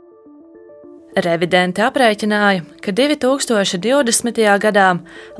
Revidenti 1.16 1.80
aprēķināja, 1.80 2.60
ka 2.84 2.92
2020. 2.92 4.42
gadā 4.66 4.90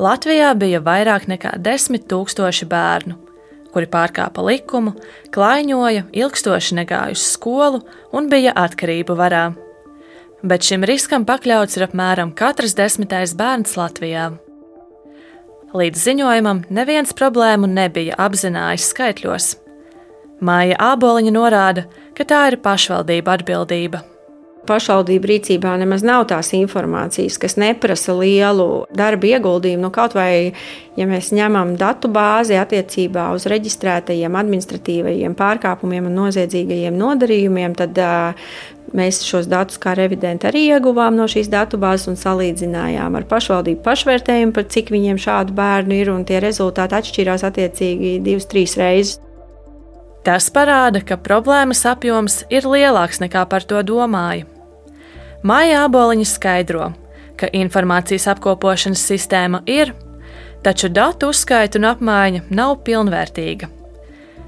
Latvijā 0.01 0.55
bija 0.57 0.81
vairāk 0.81 1.29
nekā 1.29 1.53
10 1.61 2.09
000 2.09 2.71
bērnu, 2.73 3.19
kuri 3.77 3.93
pārkāpa 3.93 4.47
likumu, 4.49 4.97
klaiņoja, 5.37 6.09
ilgstoši 6.17 6.81
negāja 6.81 7.13
uz 7.13 7.29
skolu 7.29 7.85
un 8.17 8.33
bija 8.33 8.57
atkarību 8.57 9.21
varā. 9.21 9.45
Bet 10.43 10.67
šim 10.67 10.85
riskam 10.89 11.25
pakļauts 11.29 11.79
ir 11.79 11.87
apmēram 11.87 12.33
katrs 12.37 12.77
desmitais 12.79 13.37
bērns 13.39 13.77
Latvijā. 13.79 14.33
Līdz 15.77 16.03
ziņojumam 16.09 16.65
neviens 16.73 17.15
problēmu 17.17 17.69
nebija 17.69 18.17
apzinājies 18.27 18.91
skaitļos. 18.93 19.53
Māja 20.45 20.77
Āboliņa 20.93 21.33
norāda, 21.33 21.87
ka 22.17 22.29
tā 22.29 22.43
ir 22.53 22.61
pašvaldība 22.65 23.39
atbildība 23.39 24.05
pašvaldību 24.67 25.31
rīcībā 25.31 25.75
nemaz 25.81 26.05
nav 26.07 26.27
tās 26.31 26.51
informācijas, 26.57 27.39
kas 27.43 27.57
neprasa 27.61 28.15
lielu 28.19 28.69
darbu 28.97 29.31
ieguldījumu. 29.31 29.87
Nu, 29.87 29.93
kaut 29.95 30.17
vai, 30.17 30.53
ja 30.99 31.07
mēs 31.09 31.33
ņemam 31.37 31.77
datu 31.81 32.11
bāzi 32.13 32.59
attiecībā 32.61 33.29
uz 33.37 33.47
reģistrētajiem 33.51 34.39
administratīvajiem 34.43 35.37
pārkāpumiem 35.39 36.11
un 36.11 36.19
noziedzīgajiem 36.25 36.99
nodarījumiem, 36.99 37.77
tad 37.79 38.03
mēs 38.95 39.23
šos 39.27 39.49
datus 39.51 39.81
kā 39.83 39.95
revidenti 39.99 40.47
arī 40.49 40.67
ieguvām 40.71 41.17
no 41.19 41.27
šīs 41.31 41.49
datubāzes 41.51 42.11
un 42.11 42.19
salīdzinājām 42.21 43.17
ar 43.19 43.27
pašvaldību 43.31 43.83
pašvērtējumu, 43.85 44.55
par 44.55 44.67
cik 44.71 44.93
viņiem 44.95 45.21
šādu 45.21 45.57
bērnu 45.57 45.97
ir, 45.97 46.11
un 46.13 46.25
tie 46.29 46.41
rezultāti 46.45 46.99
atšķīrās 46.99 47.47
attiecīgi 47.49 48.19
divas, 48.25 48.49
trīs 48.51 48.77
reizes. 48.79 49.21
Tas 50.27 50.49
parāda, 50.51 51.03
ka 51.07 51.19
problēmas 51.23 51.85
apjoms 51.87 52.41
ir 52.51 52.67
lielāks 52.67 53.23
nekā 53.23 53.45
par 53.51 53.63
to 53.63 53.83
domāju. 53.87 54.49
Māja 55.47 55.85
Aboliņa 55.87 56.27
skaidro, 56.27 56.91
ka 57.39 57.51
informācijas 57.55 58.27
apkopošanas 58.33 59.05
sistēma 59.07 59.63
ir, 59.71 59.93
taču 60.67 60.91
datu 60.91 61.31
uzskaita 61.31 61.79
un 61.79 61.91
apmaiņa 61.93 62.47
nav 62.51 62.81
pilnvērtīga. 62.87 63.71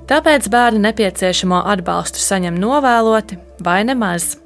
Tāpēc 0.08 0.48
bērni 0.50 0.82
nepieciešamo 0.88 1.60
atbalstu 1.68 2.18
saņem 2.24 2.56
novēloti 2.58 3.38
vai 3.64 3.82
nemaz. 3.88 4.36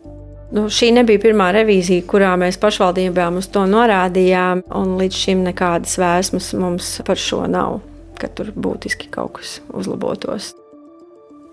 Nu, 0.52 0.66
šī 0.68 0.90
nebija 0.92 1.20
pirmā 1.22 1.48
revīzija, 1.56 2.04
kurā 2.04 2.34
mēs 2.40 2.58
pašvaldībām 2.60 3.38
uz 3.40 3.48
to 3.52 3.64
norādījām, 3.68 4.66
un 4.76 4.96
līdz 5.00 5.20
šim 5.24 5.44
nekādas 5.46 5.96
vēsmas 6.00 6.50
mums 6.60 6.98
par 7.06 7.20
šo 7.20 7.46
nav, 7.48 7.78
ka 8.20 8.28
tur 8.28 8.52
būtiski 8.52 9.08
kaut 9.12 9.38
kas 9.38 9.60
uzlabotos. 9.72 10.52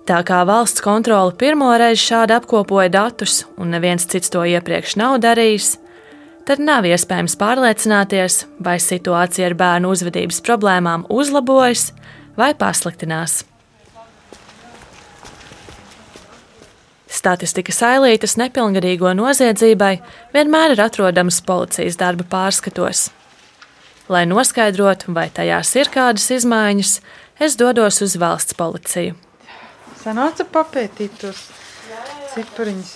Tā 0.09 0.23
kā 0.25 0.41
valsts 0.43 0.83
kontrole 0.83 1.35
pirmo 1.37 1.69
reizi 1.77 2.09
šādi 2.09 2.33
apkopoja 2.35 2.89
datus, 2.91 3.43
un 3.61 3.69
neviens 3.71 4.07
cits 4.09 4.33
to 4.33 4.41
iepriekš 4.41 4.97
nav 4.99 5.19
darījis, 5.23 5.75
tad 6.49 6.59
nav 6.59 6.87
iespējams 6.89 7.37
pārliecināties, 7.39 8.39
vai 8.57 8.79
situācija 8.81 9.51
ar 9.51 9.55
bērnu 9.59 9.93
uzvedības 9.93 10.41
problēmām 10.43 11.05
uzlabojas 11.13 11.91
vai 12.35 12.51
pasliktinās. 12.57 13.43
Statistikas 17.19 17.81
ailītes 17.83 18.38
nepilngadīgo 18.39 19.09
noziedzībai 19.17 19.95
vienmēr 20.31 20.75
ir 20.75 20.81
atrodamas 20.85 21.41
policijas 21.43 21.97
darba 21.99 22.23
pārskatos. 22.31 23.09
Lai 24.09 24.21
noskaidrotu, 24.29 25.11
vai 25.17 25.27
tajās 25.33 25.73
ir 25.75 25.91
kādas 25.91 26.29
izmaiņas, 26.38 26.93
es 27.43 27.57
dodos 27.59 27.99
uz 28.05 28.15
valsts 28.21 28.55
policiju. 28.55 29.17
Sanāca 29.99 30.47
papētīt 30.47 31.19
tos 31.19 31.43
cipariņus. 32.38 32.95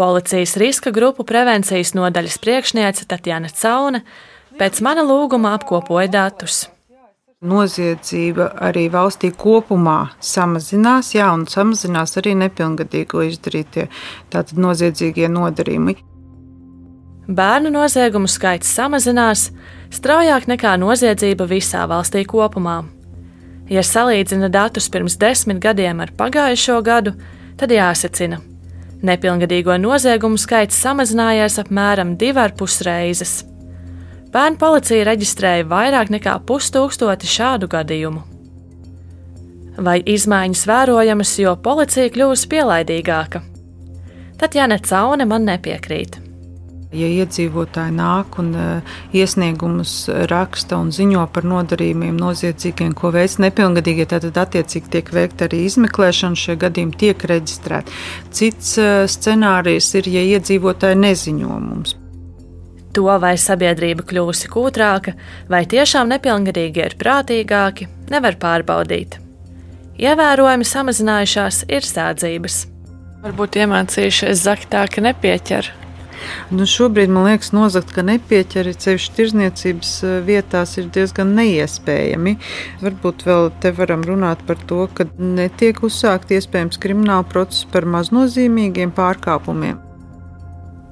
Policijas 0.00 0.56
riska 0.58 0.90
grupu 0.96 1.22
prevencijas 1.28 1.94
nodaļas 1.94 2.40
priekšniece 2.42 3.06
Tatjana 3.06 3.52
Caune 3.54 4.02
pēc 4.58 4.82
mana 4.82 5.06
lūguma 5.06 5.54
apkopoja 5.60 6.10
datus. 6.10 6.64
Noziedzība 7.40 8.50
arī 8.60 8.90
valstī 8.92 9.30
kopumā 9.32 10.10
samazinās, 10.20 11.14
jā, 11.14 11.24
un 11.32 11.46
samazinās 11.48 12.18
arī 12.20 12.34
nepilngadīgo 12.36 13.22
izdarītie 13.24 13.86
tātad 14.28 14.60
noziedzīgie 14.60 15.30
nodarījumi. 15.32 15.94
Bērnu 17.32 17.72
noziegumu 17.72 18.28
skaits 18.28 18.68
samazinās 18.76 19.46
straujāk 19.88 20.50
nekā 20.52 20.74
noziedzība 20.84 21.46
visā 21.48 21.86
valstī 21.88 22.26
kopumā. 22.28 22.82
Ja 23.72 23.80
salīdzina 23.88 24.52
datus 24.52 24.92
pirms 24.92 25.16
desmit 25.16 25.64
gadiem 25.64 26.04
ar 26.04 26.12
pagājušo 26.12 26.76
gadu, 26.84 27.14
tad 27.56 27.72
jāsacina, 27.72 28.42
nepilngadīgo 29.00 29.80
noziegumu 29.80 30.36
skaits 30.36 30.76
samazinājies 30.84 31.56
apmēram 31.64 32.18
divas 32.20 32.82
reizes. 32.84 33.38
Bērnu 34.30 34.60
policija 34.62 35.08
reģistrēja 35.08 35.64
vairāk 35.66 36.10
nekā 36.14 36.36
pustūkstoti 36.46 37.26
šādu 37.26 37.66
gadījumu. 37.70 38.20
Vai 39.80 39.96
izmaiņas 40.06 40.66
vērojamas, 40.70 41.32
jo 41.42 41.56
policija 41.58 42.12
kļūst 42.14 42.46
pielaidīgāka? 42.52 43.40
Tad 44.38 44.54
Jāne 44.54 44.78
Caune 44.86 45.26
man 45.26 45.48
nepiekrīt. 45.48 46.20
Ja 46.94 47.06
iedzīvotāji 47.10 47.94
nāk 47.94 48.38
un 48.42 48.50
uh, 48.58 48.94
iesniegumus 49.14 49.94
raksta 50.30 50.78
un 50.78 50.90
ziņo 50.94 51.22
par 51.34 51.46
nodarījumiem 51.46 52.18
noziedzīgiem, 52.18 52.94
ko 52.98 53.12
veids 53.14 53.38
nepilngadīgie, 53.42 54.06
tad 54.10 54.26
attiecīgi 54.30 54.90
tiek 54.94 55.10
veikta 55.14 55.46
arī 55.46 55.64
izmeklēšana, 55.68 56.38
šie 56.38 56.58
gadījumi 56.66 56.98
tiek 57.02 57.26
reģistrēti. 57.30 57.98
Cits 58.34 58.76
uh, 58.82 58.92
scenārijs 59.10 59.90
ir, 59.98 60.10
ja 60.18 60.26
iedzīvotāji 60.36 61.02
neziņo 61.02 61.58
mums. 61.66 61.99
To, 62.96 63.06
vai 63.22 63.36
sabiedrība 63.38 64.02
kļūsi 64.02 64.50
kūtrāka, 64.50 65.14
vai 65.50 65.62
tiešām 65.70 66.10
nepilngadīgie 66.10 66.88
ir 66.88 66.96
prātīgāki, 66.98 67.86
nevar 68.10 68.38
pārbaudīt. 68.40 69.20
Ievērojami 70.00 70.66
samazinājušās 70.66 71.64
ir 71.70 71.86
sādzības. 71.86 72.64
Varbūt 73.20 73.60
iemācījušies 73.60 74.42
zakt 74.42 74.70
tā, 74.72 74.86
ka 74.90 75.04
nepieķer. 75.04 75.68
Nu, 76.52 76.66
šobrīd 76.68 77.12
man 77.12 77.26
liekas, 77.28 77.52
nozagt, 77.56 77.92
ka 77.96 78.04
nepieķeri 78.04 78.74
ceļš 78.84 79.06
tirzniecības 79.16 79.92
eh, 80.04 80.16
vietās 80.26 80.76
ir 80.80 80.88
diezgan 80.94 81.34
neiespējami. 81.36 82.36
Varbūt 82.84 83.26
vēl 83.28 83.52
te 83.62 83.72
varam 83.76 84.04
runāt 84.08 84.42
par 84.48 84.60
to, 84.70 84.86
ka 84.94 85.08
netiek 85.18 85.82
uzsākt 85.86 86.32
iespējams 86.36 86.80
krimināla 86.82 87.28
process 87.28 87.68
par 87.72 87.88
maznozīmīgiem 87.88 88.92
pārkāpumiem. 88.96 89.89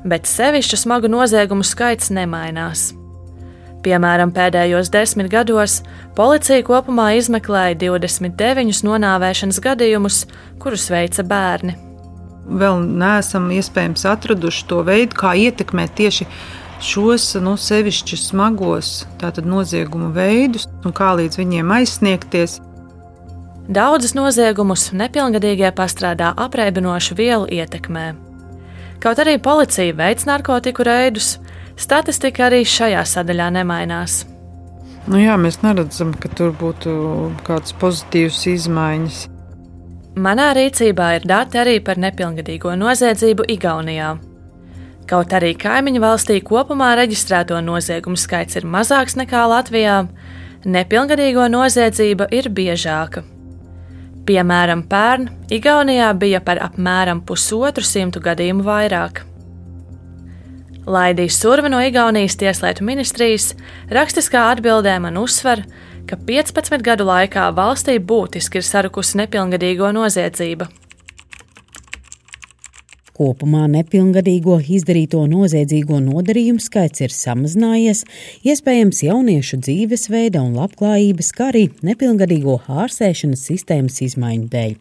Bet 0.09 0.29
sevišķu 0.31 0.79
smagu 0.81 1.11
noziegumu 1.13 1.67
skaits 1.67 2.13
nemainās. 2.15 2.93
Piemēram, 3.85 4.33
pēdējos 4.35 4.91
desmit 4.91 5.29
gados 5.31 5.83
policija 6.19 6.65
kopumā 6.67 7.13
izmeklēja 7.21 7.79
29 7.85 8.83
nonāvēšanas 8.89 9.61
gadījumus, 9.63 10.25
kurus 10.63 10.89
veica 10.91 11.27
bērni 11.27 11.79
vēl 12.49 12.81
neesam 12.81 13.51
iespējams 13.53 14.07
atraduši 14.09 14.65
to 14.71 14.81
veidu, 14.87 15.17
kā 15.19 15.35
ietekmēt 15.37 15.95
tieši 15.99 16.27
šos 16.85 17.33
nu, 17.43 17.57
sevišķi 17.59 18.19
smagos 18.21 19.03
noziegumu 19.45 20.13
veidus 20.15 20.69
un 20.85 20.95
kā 20.95 21.15
līdz 21.19 21.41
viņiem 21.41 21.75
aizsniegties. 21.81 22.61
Daudzus 23.69 24.15
noziegumus 24.17 24.89
nepilngadīgie 24.97 25.69
pastrādā 25.77 26.33
apreibinošu 26.37 27.19
vielu 27.19 27.51
ietekmē. 27.53 28.28
Kaut 28.99 29.21
arī 29.23 29.37
policija 29.39 29.95
veic 29.95 30.25
narkotiku 30.27 30.83
reidus, 30.87 31.37
statistika 31.79 32.49
arī 32.49 32.65
šajā 32.67 33.05
sadaļā 33.07 33.51
nemainās. 33.61 34.25
Nu 35.09 35.21
jā, 35.23 35.39
mēs 35.41 35.61
neredzam, 35.63 36.11
ka 36.19 36.29
tur 36.37 36.51
būtu 36.59 36.93
kādas 37.47 37.73
pozitīvas 37.81 38.43
izmaiņas. 38.51 39.21
Manā 40.19 40.51
rīcībā 40.59 41.13
ir 41.17 41.29
dati 41.31 41.61
arī 41.63 41.77
par 41.85 42.01
nepilngadīgo 42.03 42.75
noziedzību 42.77 43.47
Igaunijā. 43.55 44.17
Kaut 45.09 45.33
arī 45.33 45.55
kaimiņu 45.57 46.03
valstī 46.03 46.43
kopumā 46.45 46.91
reģistrēto 46.99 47.63
noziegumu 47.65 48.19
skaits 48.21 48.59
ir 48.59 48.67
mazāks 48.69 49.17
nekā 49.17 49.47
Latvijā, 49.49 50.03
nepilngadīgo 50.67 51.47
noziedzība 51.55 52.29
ir 52.35 52.51
biežāka. 52.53 53.23
Piemēram, 54.29 54.83
pērn 54.85 55.31
Igaunijā 55.57 56.11
bija 56.21 56.43
par 56.45 56.59
apmēram 56.61 57.23
pusotru 57.25 57.85
simtu 57.87 58.21
gadījumu 58.21 58.67
vairāk. 58.67 59.23
Laidijas 60.89 61.39
Surva 61.41 61.71
no 61.73 61.81
Igaunijas 61.85 62.37
Tieslietu 62.41 62.85
ministrijas 62.85 63.55
rakstiskā 63.93 64.43
atbildē 64.53 64.99
man 65.01 65.17
uzsver, 65.21 65.65
ka 66.09 66.17
15 66.29 66.85
gadu 66.85 67.09
laikā 67.09 67.47
valstī 67.57 67.97
būtiski 68.01 68.61
ir 68.61 68.69
sarukusi 68.69 69.21
nepilngadīgo 69.23 69.95
noziedzība. 69.97 70.69
Kopumā 73.19 73.65
nepilngadīgo 73.67 74.61
izdarīto 74.63 75.25
noziedzīgo 75.27 75.97
nodarījumu 76.05 76.63
skaits 76.63 77.03
ir 77.03 77.11
samazinājies, 77.11 78.05
iespējams 78.47 79.03
jauniešu 79.03 79.59
dzīvesveida 79.67 80.39
un 80.47 80.55
labklājības, 80.55 81.33
kā 81.35 81.49
arī 81.51 81.65
nepilngadīgo 81.83 82.61
ārstēšanas 82.71 83.43
sistēmas 83.51 83.99
izmaiņu 84.07 84.47
dēļ. 84.55 84.79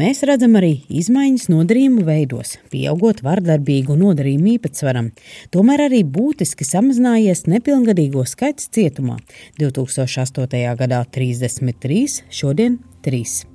Mēs 0.00 0.24
redzam 0.24 0.56
arī 0.56 0.72
izmaiņas 0.88 1.50
nodarījumu 1.52 2.08
veidos, 2.08 2.56
pieaugot 2.72 3.20
vardarbīgu 3.26 4.00
nodarījumu 4.00 4.54
īpatsvaram. 4.56 5.12
Tomēr 5.52 5.90
arī 5.90 6.06
būtiski 6.08 6.64
samazinājies 6.64 7.44
nepilngadīgo 7.52 8.24
skaits 8.24 8.72
cietumā- 8.72 9.20
2008. 9.60 10.72
gadā 10.80 11.04
33, 11.04 12.22
šodien 12.32 12.80
3. 13.04 13.53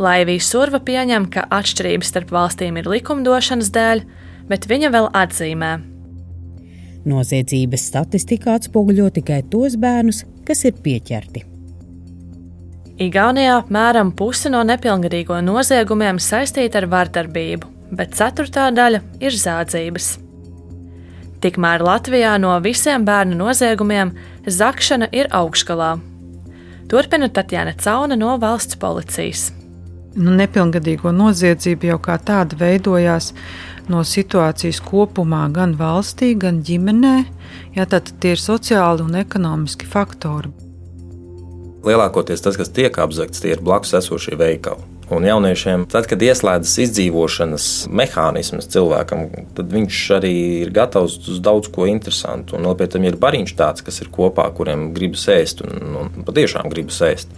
Laivija 0.00 0.40
Surva 0.40 0.80
pieņem, 0.80 1.28
ka 1.32 1.44
atšķirības 1.52 2.12
starp 2.12 2.32
valstīm 2.32 2.78
ir 2.80 2.88
likumdošanas 2.88 3.72
dēļ, 3.74 4.04
bet 4.48 4.68
viņa 4.70 4.90
vēl 4.94 5.08
atzīmē. 5.12 5.72
Noziedzības 7.08 7.88
statistika 7.90 8.56
atspoguļo 8.56 9.10
tikai 9.18 9.42
tos 9.50 9.76
bērnus, 9.80 10.22
kas 10.46 10.64
ir 10.68 10.76
pieķerti. 10.84 11.44
Igaunijā 13.02 13.56
apmēram 13.58 14.12
puse 14.14 14.50
no 14.52 14.60
nepilngadīgo 14.68 15.40
noziegumiem 15.42 16.20
saistīta 16.22 16.82
ar 16.82 16.88
vardarbību, 16.92 17.70
bet 17.98 18.14
ceturtā 18.16 18.68
daļa 18.74 19.00
ir 19.24 19.34
zādzības. 19.36 20.12
Tikmēr 21.42 21.82
Latvijā 21.82 22.36
no 22.38 22.52
visiem 22.62 23.02
bērnu 23.04 23.34
noziegumiem 23.40 24.12
zakšana 24.46 25.08
ir 25.10 25.32
augšgalā. 25.34 25.96
Turpina 26.92 27.28
Tatjana 27.32 27.74
Cauna 27.74 28.16
no 28.20 28.36
valsts 28.38 28.78
policijas. 28.78 29.50
Nu, 30.12 30.32
nepilngadīgo 30.36 31.12
noziedzība 31.16 31.92
jau 31.92 31.98
kā 32.04 32.18
tāda 32.20 32.58
veidojās 32.60 33.30
no 33.88 34.02
situācijas 34.04 34.82
kopumā, 34.84 35.46
gan 35.54 35.72
valstī, 35.78 36.34
gan 36.38 36.60
ģimenē. 36.66 37.14
Jā, 37.76 37.86
tātad 37.86 38.12
tie 38.20 38.34
ir 38.36 38.42
sociāli 38.42 39.04
un 39.06 39.16
ekonomiski 39.22 39.88
faktori. 39.88 40.52
Lielākoties 41.82 42.44
tas, 42.44 42.58
kas 42.60 42.70
tiek 42.70 42.98
apzakts, 43.02 43.40
tie 43.42 43.56
ir 43.56 43.64
blakus 43.64 43.96
esošie 43.98 44.36
veikali. 44.38 44.91
Un 45.12 45.26
jauniešiem, 45.28 45.84
tad, 45.92 46.06
kad 46.08 46.22
ieslēdzas 46.24 46.78
izdzīvošanas 46.86 47.66
mehānisms 47.92 48.70
cilvēkam, 48.72 49.26
tad 49.56 49.68
viņš 49.74 49.98
arī 50.16 50.32
ir 50.62 50.72
gatavs 50.72 51.18
uz 51.28 51.40
daudz 51.44 51.68
ko 51.74 51.84
interesantu. 51.90 52.56
Un 52.56 52.64
vēl 52.70 52.78
pēc 52.80 52.94
tam 52.94 53.04
ir 53.04 53.18
bariņš 53.20 53.54
tāds, 53.58 53.84
kas 53.84 54.00
ir 54.00 54.08
kopā, 54.14 54.46
kuriem 54.56 54.88
gribas 54.96 55.26
ēst 55.32 55.60
un, 55.66 55.98
un 56.00 56.26
patiešām 56.26 56.72
gribas 56.72 57.02
ēst. 57.04 57.32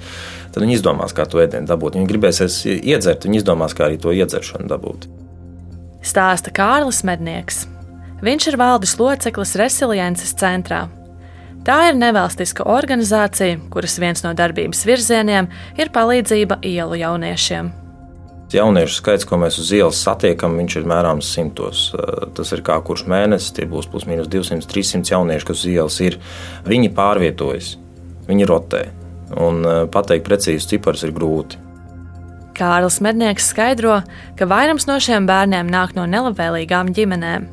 Tad 0.55 0.63
viņi 0.63 0.79
izdomās, 0.79 1.17
kā 1.17 1.27
to 1.27 1.43
ēdienu 1.43 1.67
dabūt. 1.67 1.99
Viņi 1.99 2.11
gribēsies 2.13 2.61
iedzert, 2.79 3.27
viņi 3.27 3.43
izdomās, 3.43 3.75
kā 3.75 3.89
arī 3.89 3.99
to 3.99 4.15
iedzeršanu 4.15 4.71
dabūt. 4.71 5.09
Stāsta 6.05 6.55
Kārlis 6.55 7.03
Mednieks. 7.03 7.65
Viņš 8.25 8.53
ir 8.53 8.61
valdes 8.61 8.95
loceklis 9.01 9.57
Resiliences 9.59 10.37
centrā. 10.39 10.85
Tā 11.65 11.79
ir 11.89 11.97
nevalstiska 11.97 12.67
organizācija, 12.69 13.57
kuras 13.73 13.97
viens 13.97 14.21
no 14.21 14.35
darbības 14.37 14.83
virzieniem 14.85 15.49
ir 15.81 15.89
palīdzība 15.95 16.59
ielu 16.61 16.99
jauniešiem. 17.01 17.71
Jauniešu 18.55 19.01
skaits, 19.01 19.25
ko 19.27 19.39
mēs 19.41 19.57
uz 19.59 19.71
ielas 19.75 19.99
satiekam, 20.05 20.59
ir 20.61 20.85
mērāms 20.87 21.27
simtos. 21.35 21.89
Tas 22.37 22.53
ir 22.55 22.61
kā 22.63 22.77
kurš 22.85 23.07
mēnesis, 23.11 23.55
tie 23.57 23.65
būs 23.67 23.89
plus 23.91 24.05
mīnus 24.07 24.29
200, 24.31 24.69
300 24.71 25.11
jaunieši, 25.11 25.47
kas 25.49 25.65
uz 25.65 25.71
ielas 25.73 25.97
ir. 26.05 26.19
Viņi 26.69 26.93
pārvietojas, 26.95 27.73
viņi 28.29 28.47
rotē. 28.47 28.85
Un 29.41 29.65
pateikt 29.91 30.29
precīzi 30.29 30.75
ciparus 30.75 31.03
ir 31.09 31.17
grūti. 31.17 31.59
Kārlis 32.55 33.01
Mednieks 33.03 33.49
skaidro, 33.51 34.03
ka 34.39 34.47
vairums 34.47 34.87
no 34.87 35.01
šiem 35.03 35.27
bērniem 35.27 35.73
nāk 35.73 35.97
no 35.97 36.05
nelabvēlīgām 36.07 36.93
ģimenēm. 36.95 37.49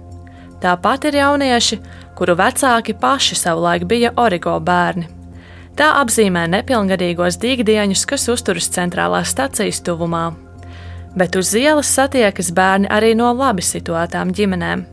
Tāpat 0.61 1.07
ir 1.09 1.17
jaunieši, 1.17 1.79
kuru 2.21 2.35
vecāki 2.37 2.93
paši 2.93 3.33
savulaik 3.33 3.87
bija 3.89 4.11
origo 4.21 4.53
bērni. 4.61 5.07
Tā 5.73 5.87
apzīmē 6.03 6.43
nepilngadīgos 6.53 7.39
dīgdieņus, 7.41 8.03
kas 8.05 8.27
uzturas 8.29 8.67
centrālās 8.75 9.31
stacijas 9.33 9.79
tuvumā. 9.81 10.27
Bet 11.17 11.33
uz 11.39 11.49
ielas 11.57 11.89
satiekas 11.89 12.51
bērni 12.53 12.91
arī 12.93 13.15
no 13.17 13.31
labi 13.33 13.65
situētām 13.65 14.35
ģimenēm. 14.37 14.83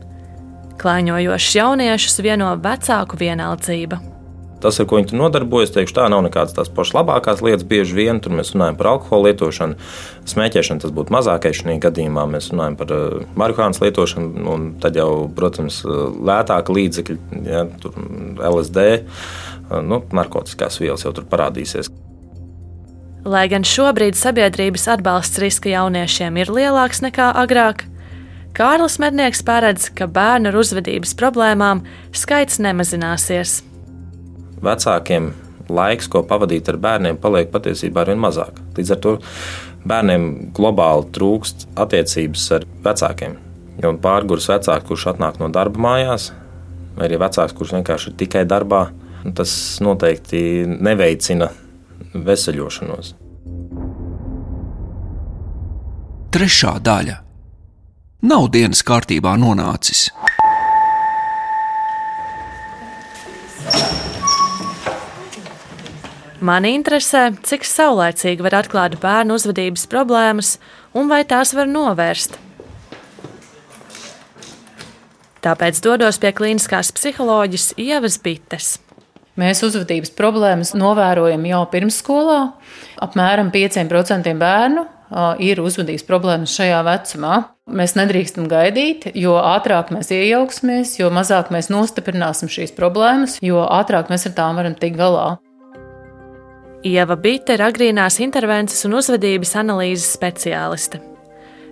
Klaiņojošs 0.81 1.51
jauniešus 1.59 2.23
vieno 2.25 2.49
vecāku 2.63 3.21
vienaldzība. 3.21 4.01
Tas, 4.59 4.79
ar 4.81 4.87
ko 4.89 4.97
viņi 4.99 5.15
nodarbojas, 5.15 5.71
teikšu, 5.71 5.95
tā 5.95 6.07
nav 6.11 6.25
nekādas 6.25 6.55
tās 6.57 6.71
pašas 6.75 6.97
labākās 6.97 7.43
lietas. 7.45 7.63
Bieži 7.67 7.95
vien 7.95 8.19
tur 8.23 8.33
mēs 8.35 8.51
runājam 8.51 8.75
par 8.79 8.91
alkohola 8.91 9.29
lietošanu, 9.29 9.77
smēķēšanu, 10.27 10.83
tas 10.83 10.95
būtu 10.95 11.15
mazākais 11.15 11.61
šajā 11.61 11.77
gadījumā. 11.85 12.25
Mēs 12.33 12.49
runājam 12.51 12.75
par 12.79 12.91
uh, 12.95 13.21
marihuānas 13.39 13.79
lietošanu, 13.83 14.43
un 14.51 14.65
tad 14.83 14.99
jau, 14.99 15.29
protams, 15.35 15.79
uh, 15.87 16.09
lētāka 16.11 16.75
līdzekļa, 16.75 17.17
ja, 17.47 17.63
LSD, 18.49 18.87
uh, 18.99 19.79
nu, 19.79 20.01
narkotikās 20.19 20.81
vielas 20.83 21.07
jau 21.07 21.15
tur 21.15 21.29
parādīsies. 21.31 21.91
Lai 23.29 23.45
gan 23.51 23.63
šobrīd 23.67 24.15
sabiedrības 24.15 24.89
atbalsts 24.91 25.39
riska 25.39 25.71
jauniešiem 25.71 26.39
ir 26.39 26.51
lielāks 26.55 27.03
nekā 27.03 27.31
agrāk, 27.39 27.85
Kārlis 28.55 28.97
Mednieks 28.99 29.43
paredz, 29.45 29.91
ka 29.93 30.07
bērnu 30.09 30.51
uzvedības 30.57 31.13
problēmām 31.19 31.83
skaits 32.17 32.57
nemazināsies 32.59 33.59
vecākiem 34.65 35.31
laiks, 35.69 36.09
ko 36.09 36.23
pavadīt 36.25 36.69
ar 36.71 36.79
bērniem, 36.81 37.19
paliek 37.21 37.51
patiesībā 37.53 38.03
arvien 38.03 38.21
mazāk. 38.21 38.57
Līdz 38.77 38.95
ar 38.95 39.01
to 39.03 39.15
bērniem 39.89 40.25
globāli 40.55 41.07
trūkst 41.15 41.67
attiecības 41.79 42.49
ar 42.57 42.67
vecākiem. 42.85 43.37
Jo 43.79 43.93
pārgājis 44.03 44.49
vecāks, 44.51 44.87
kurš 44.89 45.07
atnāk 45.13 45.39
no 45.39 45.47
darba 45.53 45.79
mājās, 45.85 46.31
vai 46.97 47.07
arī 47.07 47.19
vecāks, 47.21 47.55
kurš 47.55 47.77
vienkārši 47.77 48.11
ir 48.11 48.17
tikai 48.19 48.43
darbā, 48.49 48.89
tas 49.35 49.53
noteikti 49.83 50.41
neveicina 50.67 51.49
veseļošanos. 52.13 53.15
Trešā 56.29 56.75
daļa- 56.85 57.17
nav 58.31 58.49
dienas 58.53 58.83
kārtībā 58.83 59.33
nonācis. 59.39 60.09
Mani 66.39 66.69
interesē, 66.77 67.33
cik 67.43 67.65
saulēcīgi 67.67 68.43
var 68.45 68.61
atklāt 68.61 68.93
bērnu 69.01 69.35
uzvedības 69.35 69.83
problēmas 69.91 70.53
un 70.95 71.09
vai 71.11 71.25
tās 71.27 71.51
var 71.51 71.67
novērst. 71.67 72.37
Tāpēc 75.43 75.81
dodos 75.83 76.19
pie 76.19 76.31
klīniskās 76.35 76.93
psiholoģijas 76.95 77.73
Ievas 77.79 78.15
Bites. 78.23 78.77
Mēs 79.39 79.63
uzvedības 79.67 80.13
problēmas 80.15 80.71
novērojam 80.79 81.43
jau 81.47 81.59
pirmsskolā. 81.71 82.39
Apmēram 83.03 83.51
5% 83.51 84.31
bērnu 84.39 84.85
ir 85.43 85.59
uzvedības 85.63 86.07
problēmas 86.07 86.55
šajā 86.55 86.79
vecumā. 86.87 87.41
Mēs 87.67 87.97
nedrīkstam 87.99 88.47
gaidīt, 88.51 89.11
jo 89.19 89.35
ātrāk 89.43 89.91
mēs 89.95 90.11
iejauksimies, 90.15 90.95
jo 91.01 91.11
mazāk 91.11 91.51
mēs 91.55 91.67
nostiprināsim 91.71 92.51
šīs 92.51 92.75
problēmas, 92.79 93.37
jo 93.43 93.63
ātrāk 93.67 94.11
mēs 94.11 94.27
ar 94.31 94.35
tām 94.39 94.59
varam 94.59 94.79
tikt 94.79 94.99
galā. 94.99 95.35
Ieva 96.79 97.17
Bite 97.19 97.57
ir 97.57 97.61
agrīnās 97.65 98.21
intervences 98.23 98.85
un 98.87 98.93
uzvedības 98.95 99.51
analīzes 99.59 100.13
speciāliste. 100.15 101.01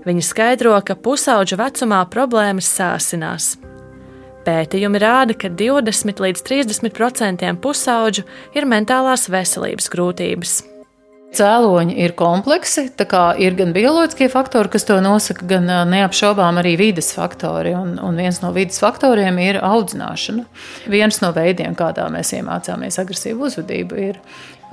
Viņa 0.03 0.23
skaidro, 0.23 0.73
ka 0.83 0.97
pusauģa 0.99 1.55
vecumā 1.61 2.01
problēmas 2.11 2.67
sāsinās. 2.75 3.53
Pētījumi 4.43 4.99
rāda, 4.99 5.35
ka 5.35 5.47
20 5.47 6.23
līdz 6.23 6.43
30% 6.47 7.53
pusauģu 7.63 8.25
ir 8.55 8.67
mentālās 8.67 9.29
veselības 9.31 9.87
grūtības. 9.95 10.57
Cēloņi 11.37 11.97
ir 11.99 12.13
kompleksi, 12.17 12.85
tā 12.95 13.03
kā 13.07 13.23
ir 13.43 13.55
gan 13.59 13.73
bioloģiskie 13.75 14.29
faktori, 14.31 14.71
kas 14.71 14.87
to 14.87 14.95
nosaka, 15.03 15.43
gan 15.47 15.67
neapšaubām 15.91 16.59
arī 16.59 16.77
vides 16.79 17.11
faktori. 17.15 17.75
Un, 17.75 17.97
un 18.03 18.19
viens 18.19 18.39
no 18.43 18.53
vides 18.55 18.79
faktoriem 18.83 19.39
ir 19.43 19.59
audzināšana. 19.63 20.47
Viens 20.91 21.19
no 21.23 21.33
veidiem, 21.35 21.75
kādā 21.79 22.07
mēs 22.11 22.31
iemācāmies 22.39 22.99
agresīvu 23.03 23.49
uzvedību, 23.49 23.99
ir 24.07 24.21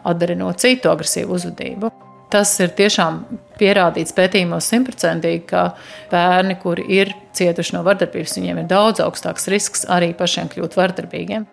atdarinot 0.04 0.62
citu 0.62 0.92
agresīvu 0.92 1.38
uzvedību. 1.38 1.90
Tas 2.34 2.50
ir 2.58 2.72
tiešām 2.74 3.20
pierādīts 3.60 4.14
pētījumos 4.16 4.66
simtprocentīgi, 4.72 5.44
ka 5.52 5.66
bērni, 6.10 6.56
kuri 6.62 6.86
ir 6.96 7.12
cietuši 7.36 7.76
no 7.76 7.84
vardarbības, 7.86 8.38
viņiem 8.40 8.62
ir 8.62 8.70
daudz 8.70 9.02
augstāks 9.04 9.46
risks 9.52 9.84
arī 9.90 10.10
pašiem 10.18 10.50
kļūt 10.50 10.74
vardarbīgiem. 10.78 11.44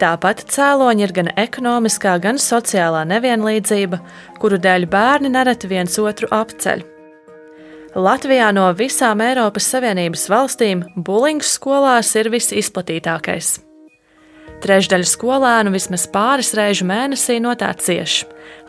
Tāpat 0.00 0.46
cēloņi 0.50 1.04
ir 1.04 1.12
gan 1.14 1.28
ekonomiskā, 1.38 2.16
gan 2.22 2.40
sociālā 2.40 3.04
nevienlīdzība, 3.10 4.00
kuru 4.42 4.58
dēļ 4.62 4.88
bērni 4.90 5.30
nereti 5.30 5.70
viens 5.70 5.98
otru 6.02 6.30
apceļ. 6.34 6.82
Latvijā 7.92 8.48
no 8.56 8.70
visām 8.72 9.20
Eiropas 9.20 9.68
Savienības 9.74 10.24
valstīm 10.32 10.86
bulings 10.96 11.52
skolās 11.58 12.14
ir 12.16 12.32
visizplatītākais. 12.32 13.58
Trešdaļa 14.62 15.06
skolēnu 15.10 15.72
vismaz 15.74 16.04
pāris 16.06 16.52
reižu 16.54 16.86
mēnesī 16.86 17.40
no 17.42 17.56
tā 17.58 17.72
cieš, 17.82 18.20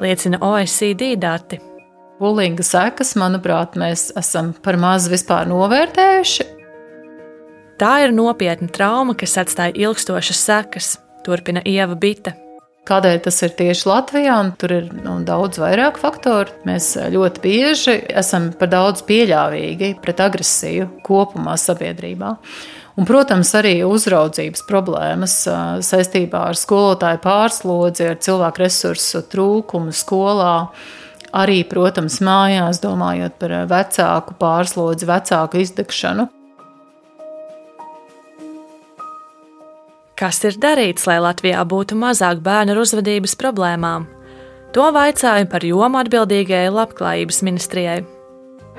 liecina 0.02 0.40
OECD 0.42 1.12
dati. 1.22 1.60
Bulinga 2.18 2.66
sekas, 2.66 3.14
manuprāt, 3.20 3.78
mēs 3.78 4.08
esam 4.18 4.56
par 4.66 4.80
maz 4.82 5.06
vispār 5.12 5.46
novērtējuši. 5.52 6.48
Tā 7.78 7.94
ir 8.08 8.14
nopietna 8.16 8.72
trauma, 8.74 9.14
kas 9.18 9.38
atstāja 9.38 9.76
ilgstošas 9.86 10.42
sekas, 10.48 10.90
turpina 11.28 11.62
Ieva 11.62 11.94
Bita. 12.00 12.34
Kādēļ 12.90 13.22
tas 13.24 13.38
ir 13.46 13.54
tieši 13.56 13.86
Latvijā? 13.88 14.38
Tur 14.60 14.74
ir 14.76 14.88
nu, 14.98 15.20
daudz 15.24 15.62
vairāk 15.62 16.02
faktoru. 16.02 16.52
Mēs 16.68 16.96
ļoti 17.14 17.44
bieži 17.46 18.00
esam 18.12 18.50
par 18.60 18.74
daudz 18.74 19.06
pieļāvīgi 19.08 19.94
pret 20.04 20.20
agresiju 20.26 20.90
kopumā 21.06 21.54
sabiedrībā. 21.62 22.34
Un, 22.94 23.08
protams, 23.10 23.50
arī 23.58 23.80
uzraudzības 23.88 24.68
problēmas 24.70 25.40
saistībā 25.86 26.44
ar 26.52 26.60
skolotāju 26.60 27.24
pārslodzi, 27.24 28.12
ar 28.12 28.20
cilvēku 28.22 28.62
resursu 28.62 29.24
trūkumu 29.32 29.96
skolā, 29.98 30.58
Arī, 31.34 31.64
protams, 31.66 32.20
mājās, 32.22 32.78
domājot 32.84 33.40
par 33.42 33.56
vecāku 33.66 34.36
pārslodzi, 34.38 35.08
vecāku 35.10 35.64
izdegšanu. 35.64 36.28
Kas 40.14 40.44
ir 40.46 40.60
darīts, 40.62 41.08
lai 41.10 41.18
Latvijā 41.26 41.64
būtu 41.66 41.98
mazāk 41.98 42.44
bērnu 42.46 42.78
uzvedības 42.78 43.34
problēmām? 43.42 44.06
To 44.78 44.92
vaicāju 44.94 45.50
par 45.50 45.66
jomu 45.66 46.04
atbildīgajai 46.04 46.70
labklājības 46.70 47.42
ministrijai. 47.50 48.04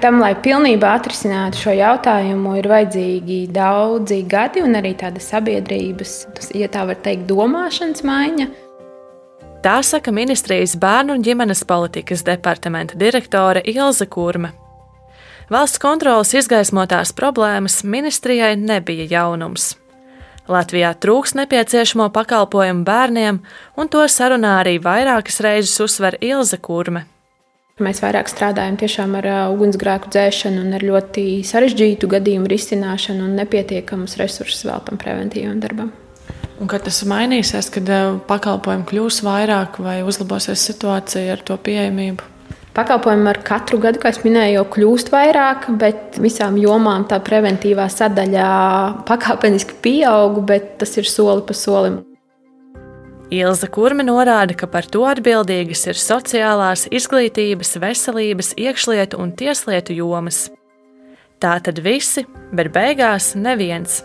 Tam, 0.04 0.18
lai 0.20 0.34
pilnībā 0.36 0.98
atrisinātu 0.98 1.56
šo 1.62 1.72
jautājumu, 1.78 2.58
ir 2.60 2.66
vajadzīgi 2.68 3.38
daudzi 3.56 4.18
gadi 4.28 4.60
un 4.60 4.76
arī 4.76 4.90
tāda 5.00 5.16
sabiedrības, 5.16 6.10
ja 6.52 6.66
tā 6.68 6.82
var 6.90 6.98
teikt, 7.00 7.22
domāšanas 7.30 8.04
maiņa. 8.04 8.46
Tā 9.64 9.78
saka 9.80 10.12
ministrijas 10.12 10.74
bērnu 10.76 11.16
un 11.16 11.24
ģimenes 11.24 11.64
politikas 11.64 12.20
departamenta 12.26 12.98
direktore 13.00 13.62
Ilze 13.64 14.04
Kurme. 14.04 14.50
Valsts 15.48 15.80
kontrolas 15.80 16.34
izgaismotās 16.36 17.14
problēmas 17.16 17.78
ministrijai 17.88 18.58
nebija 18.60 19.08
jaunums. 19.08 19.70
Latvijā 20.52 20.92
trūks 21.00 21.32
nepieciešamo 21.40 22.10
pakalpojumu 22.12 22.84
bērniem, 22.84 23.40
un 23.80 23.88
to 23.88 24.04
sarunā 24.04 24.58
arī 24.66 24.76
vairākas 24.84 25.40
reizes 25.40 25.80
uzsver 25.80 26.20
Ilze 26.20 26.60
Kurme. 26.60 27.06
Mēs 27.82 27.98
vairāk 28.04 28.28
strādājam 28.30 28.76
tiešām 28.78 29.16
ar 29.18 29.26
ugunsgrēku 29.50 30.06
dzēšanu 30.14 30.60
un 30.62 30.76
ar 30.76 30.84
ļoti 30.86 31.24
sarežģītu 31.42 32.06
gadījumu 32.12 32.46
risināšanu 32.52 33.24
un 33.26 33.32
nepietiekamus 33.34 34.14
resursus 34.20 34.62
veltam 34.68 35.00
preventīvam 35.00 35.58
darbam. 35.58 35.90
Un 36.62 36.70
kad 36.70 36.84
tas 36.86 37.00
mainīsies, 37.10 37.72
kad 37.74 37.90
pakalpojumi 38.30 38.86
kļūs 38.86 39.18
vairāk 39.26 39.80
vai 39.82 39.96
uzlabosies 40.06 40.62
situācija 40.70 41.34
ar 41.34 41.42
to 41.42 41.58
pieejamību? 41.66 42.30
Pakalpojumi 42.78 43.32
ar 43.32 43.42
katru 43.42 43.82
gadu, 43.82 43.98
kā 43.98 44.14
jau 44.14 44.22
minēju, 44.22 44.60
jau 44.60 44.64
kļūst 44.78 45.10
vairāk, 45.10 45.66
bet 45.78 46.22
visām 46.22 46.54
jomām 46.62 47.08
tā 47.10 47.18
preventīvā 47.26 47.90
sadaļa 47.90 48.48
pakāpeniski 49.10 49.82
pieaug, 49.82 50.44
bet 50.46 50.76
tas 50.78 50.94
ir 51.02 51.10
soli 51.10 51.42
pa 51.42 51.58
solim. 51.58 52.04
Ilza 53.34 53.66
Kurme 53.66 54.04
norāda, 54.06 54.54
ka 54.54 54.68
par 54.70 54.86
to 54.86 55.02
atbildīgas 55.10 55.84
ir 55.90 55.98
sociālās, 55.98 56.86
izglītības, 56.94 57.74
veselības, 57.82 58.52
iekšlietu 58.60 59.18
un 59.18 59.32
tieslietu 59.34 59.96
jomas. 59.96 60.46
Tā 61.42 61.56
tad 61.64 61.80
visi, 61.82 62.24
bet 62.54 62.70
beigās 62.74 63.32
neviens. 63.34 64.02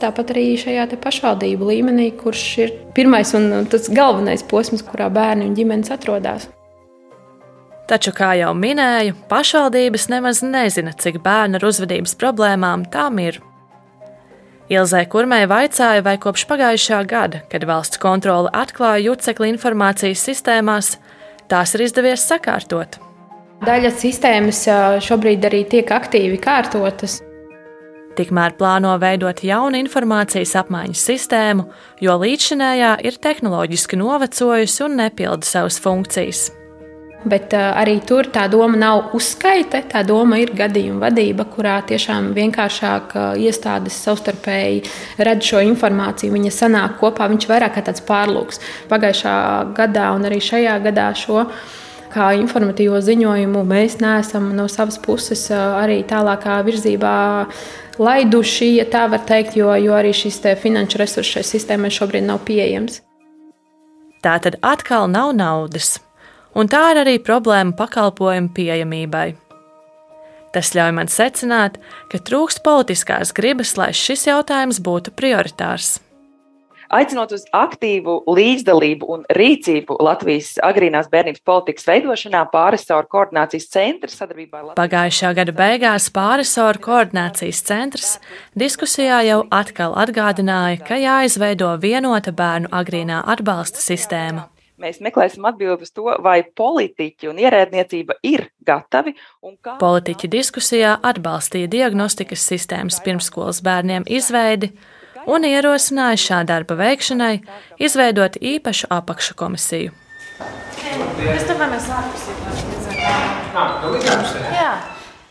Tāpat 0.00 0.32
arī 0.32 0.46
šajā 0.58 0.86
pašvaldību 1.00 1.68
līmenī, 1.68 2.08
kurš 2.16 2.44
ir 2.64 2.72
pirmais 2.96 3.34
un 3.36 3.68
tas 3.70 3.90
galvenais 3.92 4.42
posms, 4.48 4.82
kurā 4.86 5.10
bērni 5.12 5.46
un 5.50 5.54
ģimenes 5.58 5.92
atrodas. 5.92 6.48
Taču, 7.90 8.12
kā 8.14 8.32
jau 8.38 8.52
minēju, 8.54 9.16
pašvaldības 9.28 10.08
nemaz 10.12 10.44
nezina, 10.46 10.94
cik 10.94 11.20
bērnu 11.24 11.58
ar 11.58 11.68
uzvedības 11.70 12.14
problēmām 12.18 12.86
tām 12.92 13.18
ir. 13.22 13.40
Ilzai 14.70 15.02
Kurmai 15.10 15.48
vaicāja, 15.50 16.02
vai 16.06 16.14
kopš 16.22 16.44
pagājušā 16.46 17.00
gada, 17.10 17.40
kad 17.50 17.64
valsts 17.66 17.98
kontrole 17.98 18.52
atklāja 18.54 19.08
jucekļu 19.08 19.48
informācijas 19.56 20.22
sistēmās, 20.28 20.92
tās 21.50 21.74
ir 21.74 21.88
izdevies 21.88 22.22
sakārtot. 22.30 23.00
Daļa 23.66 23.90
sistēmas 23.98 24.62
šobrīd 25.02 25.42
arī 25.50 25.64
tiek 25.74 25.90
aktīvi 25.90 26.38
kārtotas. 26.40 27.18
Tikmēr 28.14 28.54
plāno 28.58 28.94
veidot 29.02 29.42
jaunu 29.42 29.80
informācijas 29.82 30.54
apmaiņas 30.62 31.02
sistēmu, 31.10 31.66
jo 32.06 32.16
līdzšinējā 32.22 32.94
ir 33.10 33.18
tehnoloģiski 33.26 33.98
novecojusi 33.98 34.86
un 34.86 34.98
nepilda 35.02 35.50
savas 35.50 35.82
funkcijas. 35.82 36.46
Bet 37.20 37.52
uh, 37.52 37.74
arī 37.76 37.98
tur 38.08 38.30
tā 38.32 38.46
doma 38.48 38.78
nav 38.80 39.10
uzskaite, 39.16 39.82
tā 39.90 40.00
doma 40.08 40.38
ir 40.40 40.54
gadījuma 40.56 41.04
vadība, 41.04 41.44
kurā 41.52 41.74
tiešām 41.84 42.30
vienkāršāk 42.36 43.12
uh, 43.12 43.26
iestādes 43.36 43.98
savstarpēji 44.06 44.86
redz 45.20 45.50
šo 45.50 45.60
informāciju. 45.68 46.32
Viņa 46.32 46.54
sanāk 46.56 46.96
kopā, 47.02 47.28
viņš 47.28 47.44
ir 47.44 47.52
vairāk 47.52 47.76
kā 47.76 47.84
tāds 47.90 48.06
pārlūks. 48.08 48.62
Pagājušā 48.88 49.36
gadā 49.76 50.08
un 50.16 50.24
arī 50.30 50.40
šajā 50.40 50.78
gadā 50.88 51.10
šo 51.12 51.44
kā 52.10 52.32
informatīvo 52.40 52.98
ziņojumu 53.04 53.68
mēs 53.68 54.00
neesam 54.00 54.48
no 54.56 54.64
savas 54.72 54.96
puses 55.04 55.44
uh, 55.52 55.76
arī 55.84 56.00
tālākā 56.08 56.56
virzībā 56.64 57.14
laiduši, 58.00 58.74
ja 58.80 58.88
tā 58.88 59.04
var 59.12 59.28
teikt, 59.28 59.60
jo, 59.60 59.68
jo 59.76 59.92
arī 59.92 60.16
šis 60.16 60.40
finanšu 60.62 61.04
resurss 61.04 61.36
šai 61.36 61.44
sistēmai 61.44 61.92
šobrīd 61.92 62.24
nav 62.32 62.40
pieejams. 62.48 63.02
Tā 64.24 64.40
tad 64.40 64.56
atkal 64.64 65.06
nav 65.08 65.36
naudas 65.36 65.98
un 66.54 66.70
tā 66.70 66.82
ir 66.92 67.02
arī 67.04 67.16
problēma 67.22 67.76
pakalpojumu 67.78 68.52
pieejamībai. 68.56 69.28
Tas 70.50 70.72
ļauj 70.74 70.92
man 70.96 71.10
secināt, 71.10 71.78
ka 72.10 72.18
trūkst 72.18 72.64
politiskās 72.66 73.34
gribas, 73.36 73.76
lai 73.78 73.92
šis 73.94 74.26
jautājums 74.26 74.82
būtu 74.82 75.14
prioritārs 75.14 76.00
aicinot 76.94 77.32
uz 77.34 77.44
aktīvu 77.54 78.16
līdzdalību 78.28 79.08
un 79.14 79.24
rīcību 79.36 79.96
Latvijas 80.02 80.52
agrīnās 80.66 81.10
bērnības 81.12 81.42
politikas 81.46 81.86
veidošanā 81.88 82.42
pārisoru 82.52 83.08
koordinācijas 83.10 83.68
centra 83.70 84.10
sadarbībā 84.12 84.60
ar 84.60 84.64
Latvijas. 84.70 84.80
Pagājušā 84.82 85.32
gada 85.38 85.56
beigās 85.56 86.10
pārisoru 86.14 86.82
koordinācijas 86.86 87.62
centrs 87.70 88.14
diskusijā 88.58 89.22
jau 89.28 89.42
atkal 89.54 89.94
atgādināja, 90.02 90.82
ka 90.86 90.98
jāizveido 91.00 91.76
vienota 91.82 92.34
bērnu 92.34 92.72
agrīnā 92.74 93.22
atbalsta 93.36 93.82
sistēma 93.84 94.48
mēs 94.80 95.00
meklēsim 95.04 95.44
atbildi 95.48 95.86
uz 95.86 95.92
to, 95.94 96.08
vai 96.24 96.40
politiķi 96.44 97.30
un 97.30 97.40
ierēdniecība 97.42 98.18
ir 98.26 98.48
gatavi. 98.66 99.14
Kā... 99.62 99.76
Politiķi 99.80 100.30
diskusijā 100.32 100.96
atbalstīja 101.12 101.70
diagnostikas 101.70 102.46
sistēmas 102.52 103.00
pirmskolas 103.04 103.62
bērniem 103.64 104.08
izveidi 104.08 104.72
un 105.30 105.44
ierosināja 105.44 106.20
šā 106.20 106.44
darba 106.48 106.76
veikšanai 106.80 107.34
izveidot 107.82 108.40
īpašu 108.40 108.90
apakškomisiju. 108.96 109.92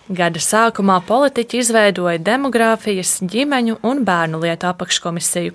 Gada 0.09 0.41
sākumā 0.41 0.95
politiķi 1.05 1.59
izveidoja 1.61 2.21
demogrāfijas, 2.25 3.19
ģimeņu 3.29 3.77
un 3.85 4.01
bērnu 4.05 4.39
lietu 4.41 4.69
apakškomisiju. 4.69 5.53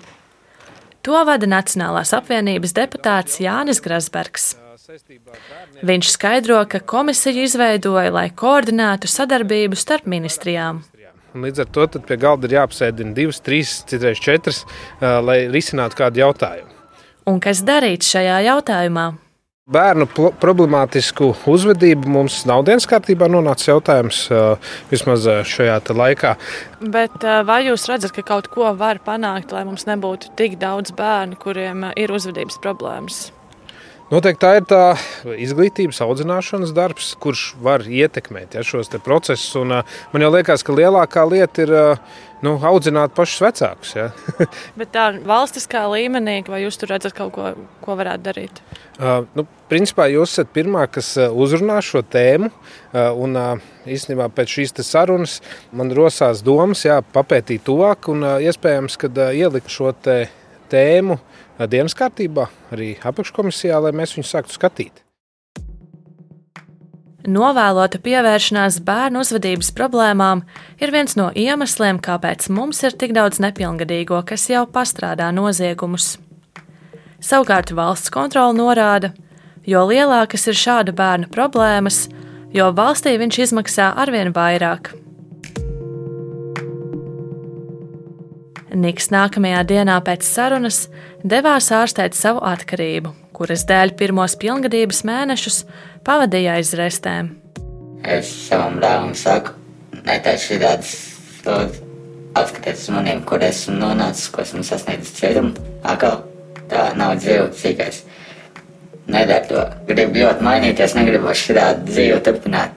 To 1.05 1.21
vada 1.27 1.45
Nacionālās 1.45 2.15
apvienības 2.17 2.73
deputāts 2.73 3.37
Jānis 3.43 3.81
Grasbergs. 3.83 4.55
Viņš 5.85 6.11
skaidro, 6.15 6.57
ka 6.69 6.81
komisiju 6.81 7.45
izveidoja, 7.45 8.09
lai 8.13 8.27
koordinētu 8.33 9.09
sadarbību 9.09 9.77
starp 9.77 10.09
ministrijām. 10.09 10.81
Un 11.35 11.43
līdz 11.45 11.65
ar 11.65 11.69
to 11.75 11.85
pie 12.07 12.17
galda 12.17 12.47
ir 12.47 12.55
jāapsēdina 12.55 13.13
divas, 13.17 13.41
trīs, 13.43 13.81
citreiz 13.89 14.21
četras, 14.23 14.63
lai 15.01 15.43
risinātu 15.51 15.99
kādu 15.99 16.23
jautājumu. 16.23 16.71
Un 17.29 17.41
kas 17.43 17.61
darīts 17.65 18.09
šajā 18.13 18.39
jautājumā? 18.47 19.07
Bērnu 19.65 20.05
problemātisku 20.37 21.31
uzvedību 21.49 22.11
mums 22.13 22.35
nav 22.45 22.61
dienas 22.67 22.85
kārtībā 22.85 23.25
nonācis 23.33 23.71
jautājums 23.71 24.19
vismaz 24.91 25.25
šajā 25.49 25.79
laikā. 25.89 26.35
Bet 26.93 27.25
vai 27.47 27.63
jūs 27.65 27.87
redzat, 27.89 28.13
ka 28.13 28.21
kaut 28.27 28.51
ko 28.53 28.69
var 28.77 28.99
panākt, 29.01 29.55
lai 29.57 29.63
mums 29.65 29.87
nebūtu 29.89 30.35
tik 30.37 30.59
daudz 30.61 30.93
bērnu, 30.93 31.39
kuriem 31.41 31.87
ir 31.97 32.13
uzvedības 32.13 32.61
problēmas? 32.61 33.23
Noteikti 34.11 34.43
tā 34.43 34.51
ir 34.59 34.65
tā 34.69 34.83
izglītības 35.33 35.97
audzināšanas 36.05 36.69
darbs, 36.77 37.15
kurš 37.17 37.55
var 37.57 37.87
ietekmēt 37.89 38.53
ja, 38.53 38.61
šos 38.61 38.93
procesus. 39.01 39.49
Un, 39.57 39.79
man 40.11 40.25
jau 40.27 40.29
liekas, 40.35 40.61
ka 40.61 40.75
lielākā 40.77 41.23
lieta 41.25 41.65
ir 41.65 41.73
nu, 42.45 42.55
audzināt 42.69 43.15
pašus 43.17 43.41
vecākus. 43.43 43.93
Ja. 43.97 44.07
Bet 44.79 44.93
tā 44.95 45.07
valstiskā 45.25 45.85
līmenī, 45.91 46.39
vai 46.47 46.61
jūs 46.63 46.79
tur 46.79 46.93
redzat 46.93 47.15
kaut 47.17 47.33
ko, 47.35 47.51
ko 47.83 47.97
varētu 47.99 48.25
darīt? 48.25 48.61
Uh, 48.95 49.25
nu, 49.37 49.45
principā 49.71 50.07
jūs 50.11 50.35
esat 50.35 50.51
pirmā, 50.55 50.85
kas 50.91 51.15
uzrunā 51.17 51.81
šo 51.83 52.03
tēmu. 52.05 52.51
Un, 52.95 53.39
īstenībā 53.91 54.29
pēc 54.31 54.57
šīs 54.59 54.75
sarunas 54.87 55.39
man 55.75 55.91
rosās 55.95 56.43
domas 56.45 56.85
jā, 56.87 57.01
papētīt 57.15 57.65
tuvāk 57.67 58.09
un 58.13 58.23
iespējams, 58.45 58.99
ka 59.01 59.11
uh, 59.11 59.31
ielikt 59.35 59.73
šo 59.73 59.91
tēmu 60.71 61.19
dienas 61.71 61.95
kārtībā, 61.97 62.49
arī 62.75 62.95
apakškomisijā, 63.03 63.79
lai 63.83 63.95
mēs 63.95 64.17
viņu 64.17 64.31
sāktu 64.31 64.55
skatīt. 64.57 65.04
Novēlota 67.25 67.97
pievēršanās 68.05 68.77
bērnu 68.85 69.23
uzvedības 69.23 69.71
problēmām 69.73 70.43
ir 70.77 70.91
viens 70.93 71.15
no 71.17 71.31
iemesliem, 71.33 71.97
kāpēc 71.97 72.51
mums 72.53 72.83
ir 72.85 72.93
tik 72.93 73.15
daudz 73.17 73.39
nepilngadīgo, 73.41 74.19
kas 74.29 74.45
jau 74.51 74.67
pastrādā 74.69 75.31
noziegumus. 75.33 76.19
Savukārt 77.25 77.73
valsts 77.73 78.13
kontrole 78.13 78.53
norāda, 78.53 79.09
jo 79.65 79.81
lielākas 79.89 80.45
ir 80.51 80.59
šādu 80.59 80.93
bērnu 80.93 81.31
problēmas, 81.33 82.03
jo 82.53 82.69
valstī 82.77 83.15
viņš 83.17 83.41
izmaksā 83.47 83.89
arvien 83.97 84.29
vairāk. 84.35 84.93
Niks 88.75 89.09
nākamajā 89.09 89.65
dienā 89.65 89.97
pēc 90.05 90.27
sarunas 90.27 90.83
devās 91.23 91.71
ārstēt 91.73 92.13
savu 92.13 92.43
atkarību, 92.45 93.15
kuras 93.35 93.65
dēļ 93.67 93.95
pirmos 93.99 94.37
pilngadības 94.39 95.03
mēnešus 95.07 95.63
pavadīja 96.07 96.57
aiz 96.59 96.71
restēm. 96.79 97.33
Es 98.05 98.29
savam 98.47 98.77
dēlam 98.81 99.15
saku, 99.17 99.55
netaisi 100.05 100.55
šādas 100.55 100.93
slogas. 101.41 101.81
Atskatieties 102.35 102.89
uz 102.89 102.91
maniem, 102.91 103.21
kur 103.23 103.43
esmu 103.47 103.77
nonācis, 103.79 104.27
ko 104.27 104.43
esmu 104.43 104.63
sasniedzis 104.67 105.13
ceļam. 105.15 105.53
Atkal 105.87 106.25
tā 106.67 106.89
nav 106.99 107.15
dzīve, 107.21 107.47
cik 107.55 107.79
es 107.85 108.01
nedaru 109.07 109.47
to. 109.53 109.63
Gribu 109.87 110.19
ļoti 110.19 110.43
mainīties, 110.43 110.97
negribu 110.99 111.31
šādu 111.31 111.87
dzīvi 111.87 112.19
turpināt. 112.27 112.75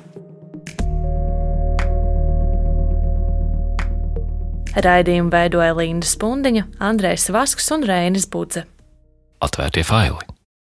Raidījumu 4.78 5.34
veidoja 5.34 5.74
Līna 5.74 6.06
Spundiņa, 6.06 6.68
Andrejs 6.78 7.26
Vasks 7.34 7.66
un 7.74 7.86
Rēnis 7.88 8.30
Budze. 8.30 8.68
Atvērtie 9.42 9.82
faili! 9.82 10.37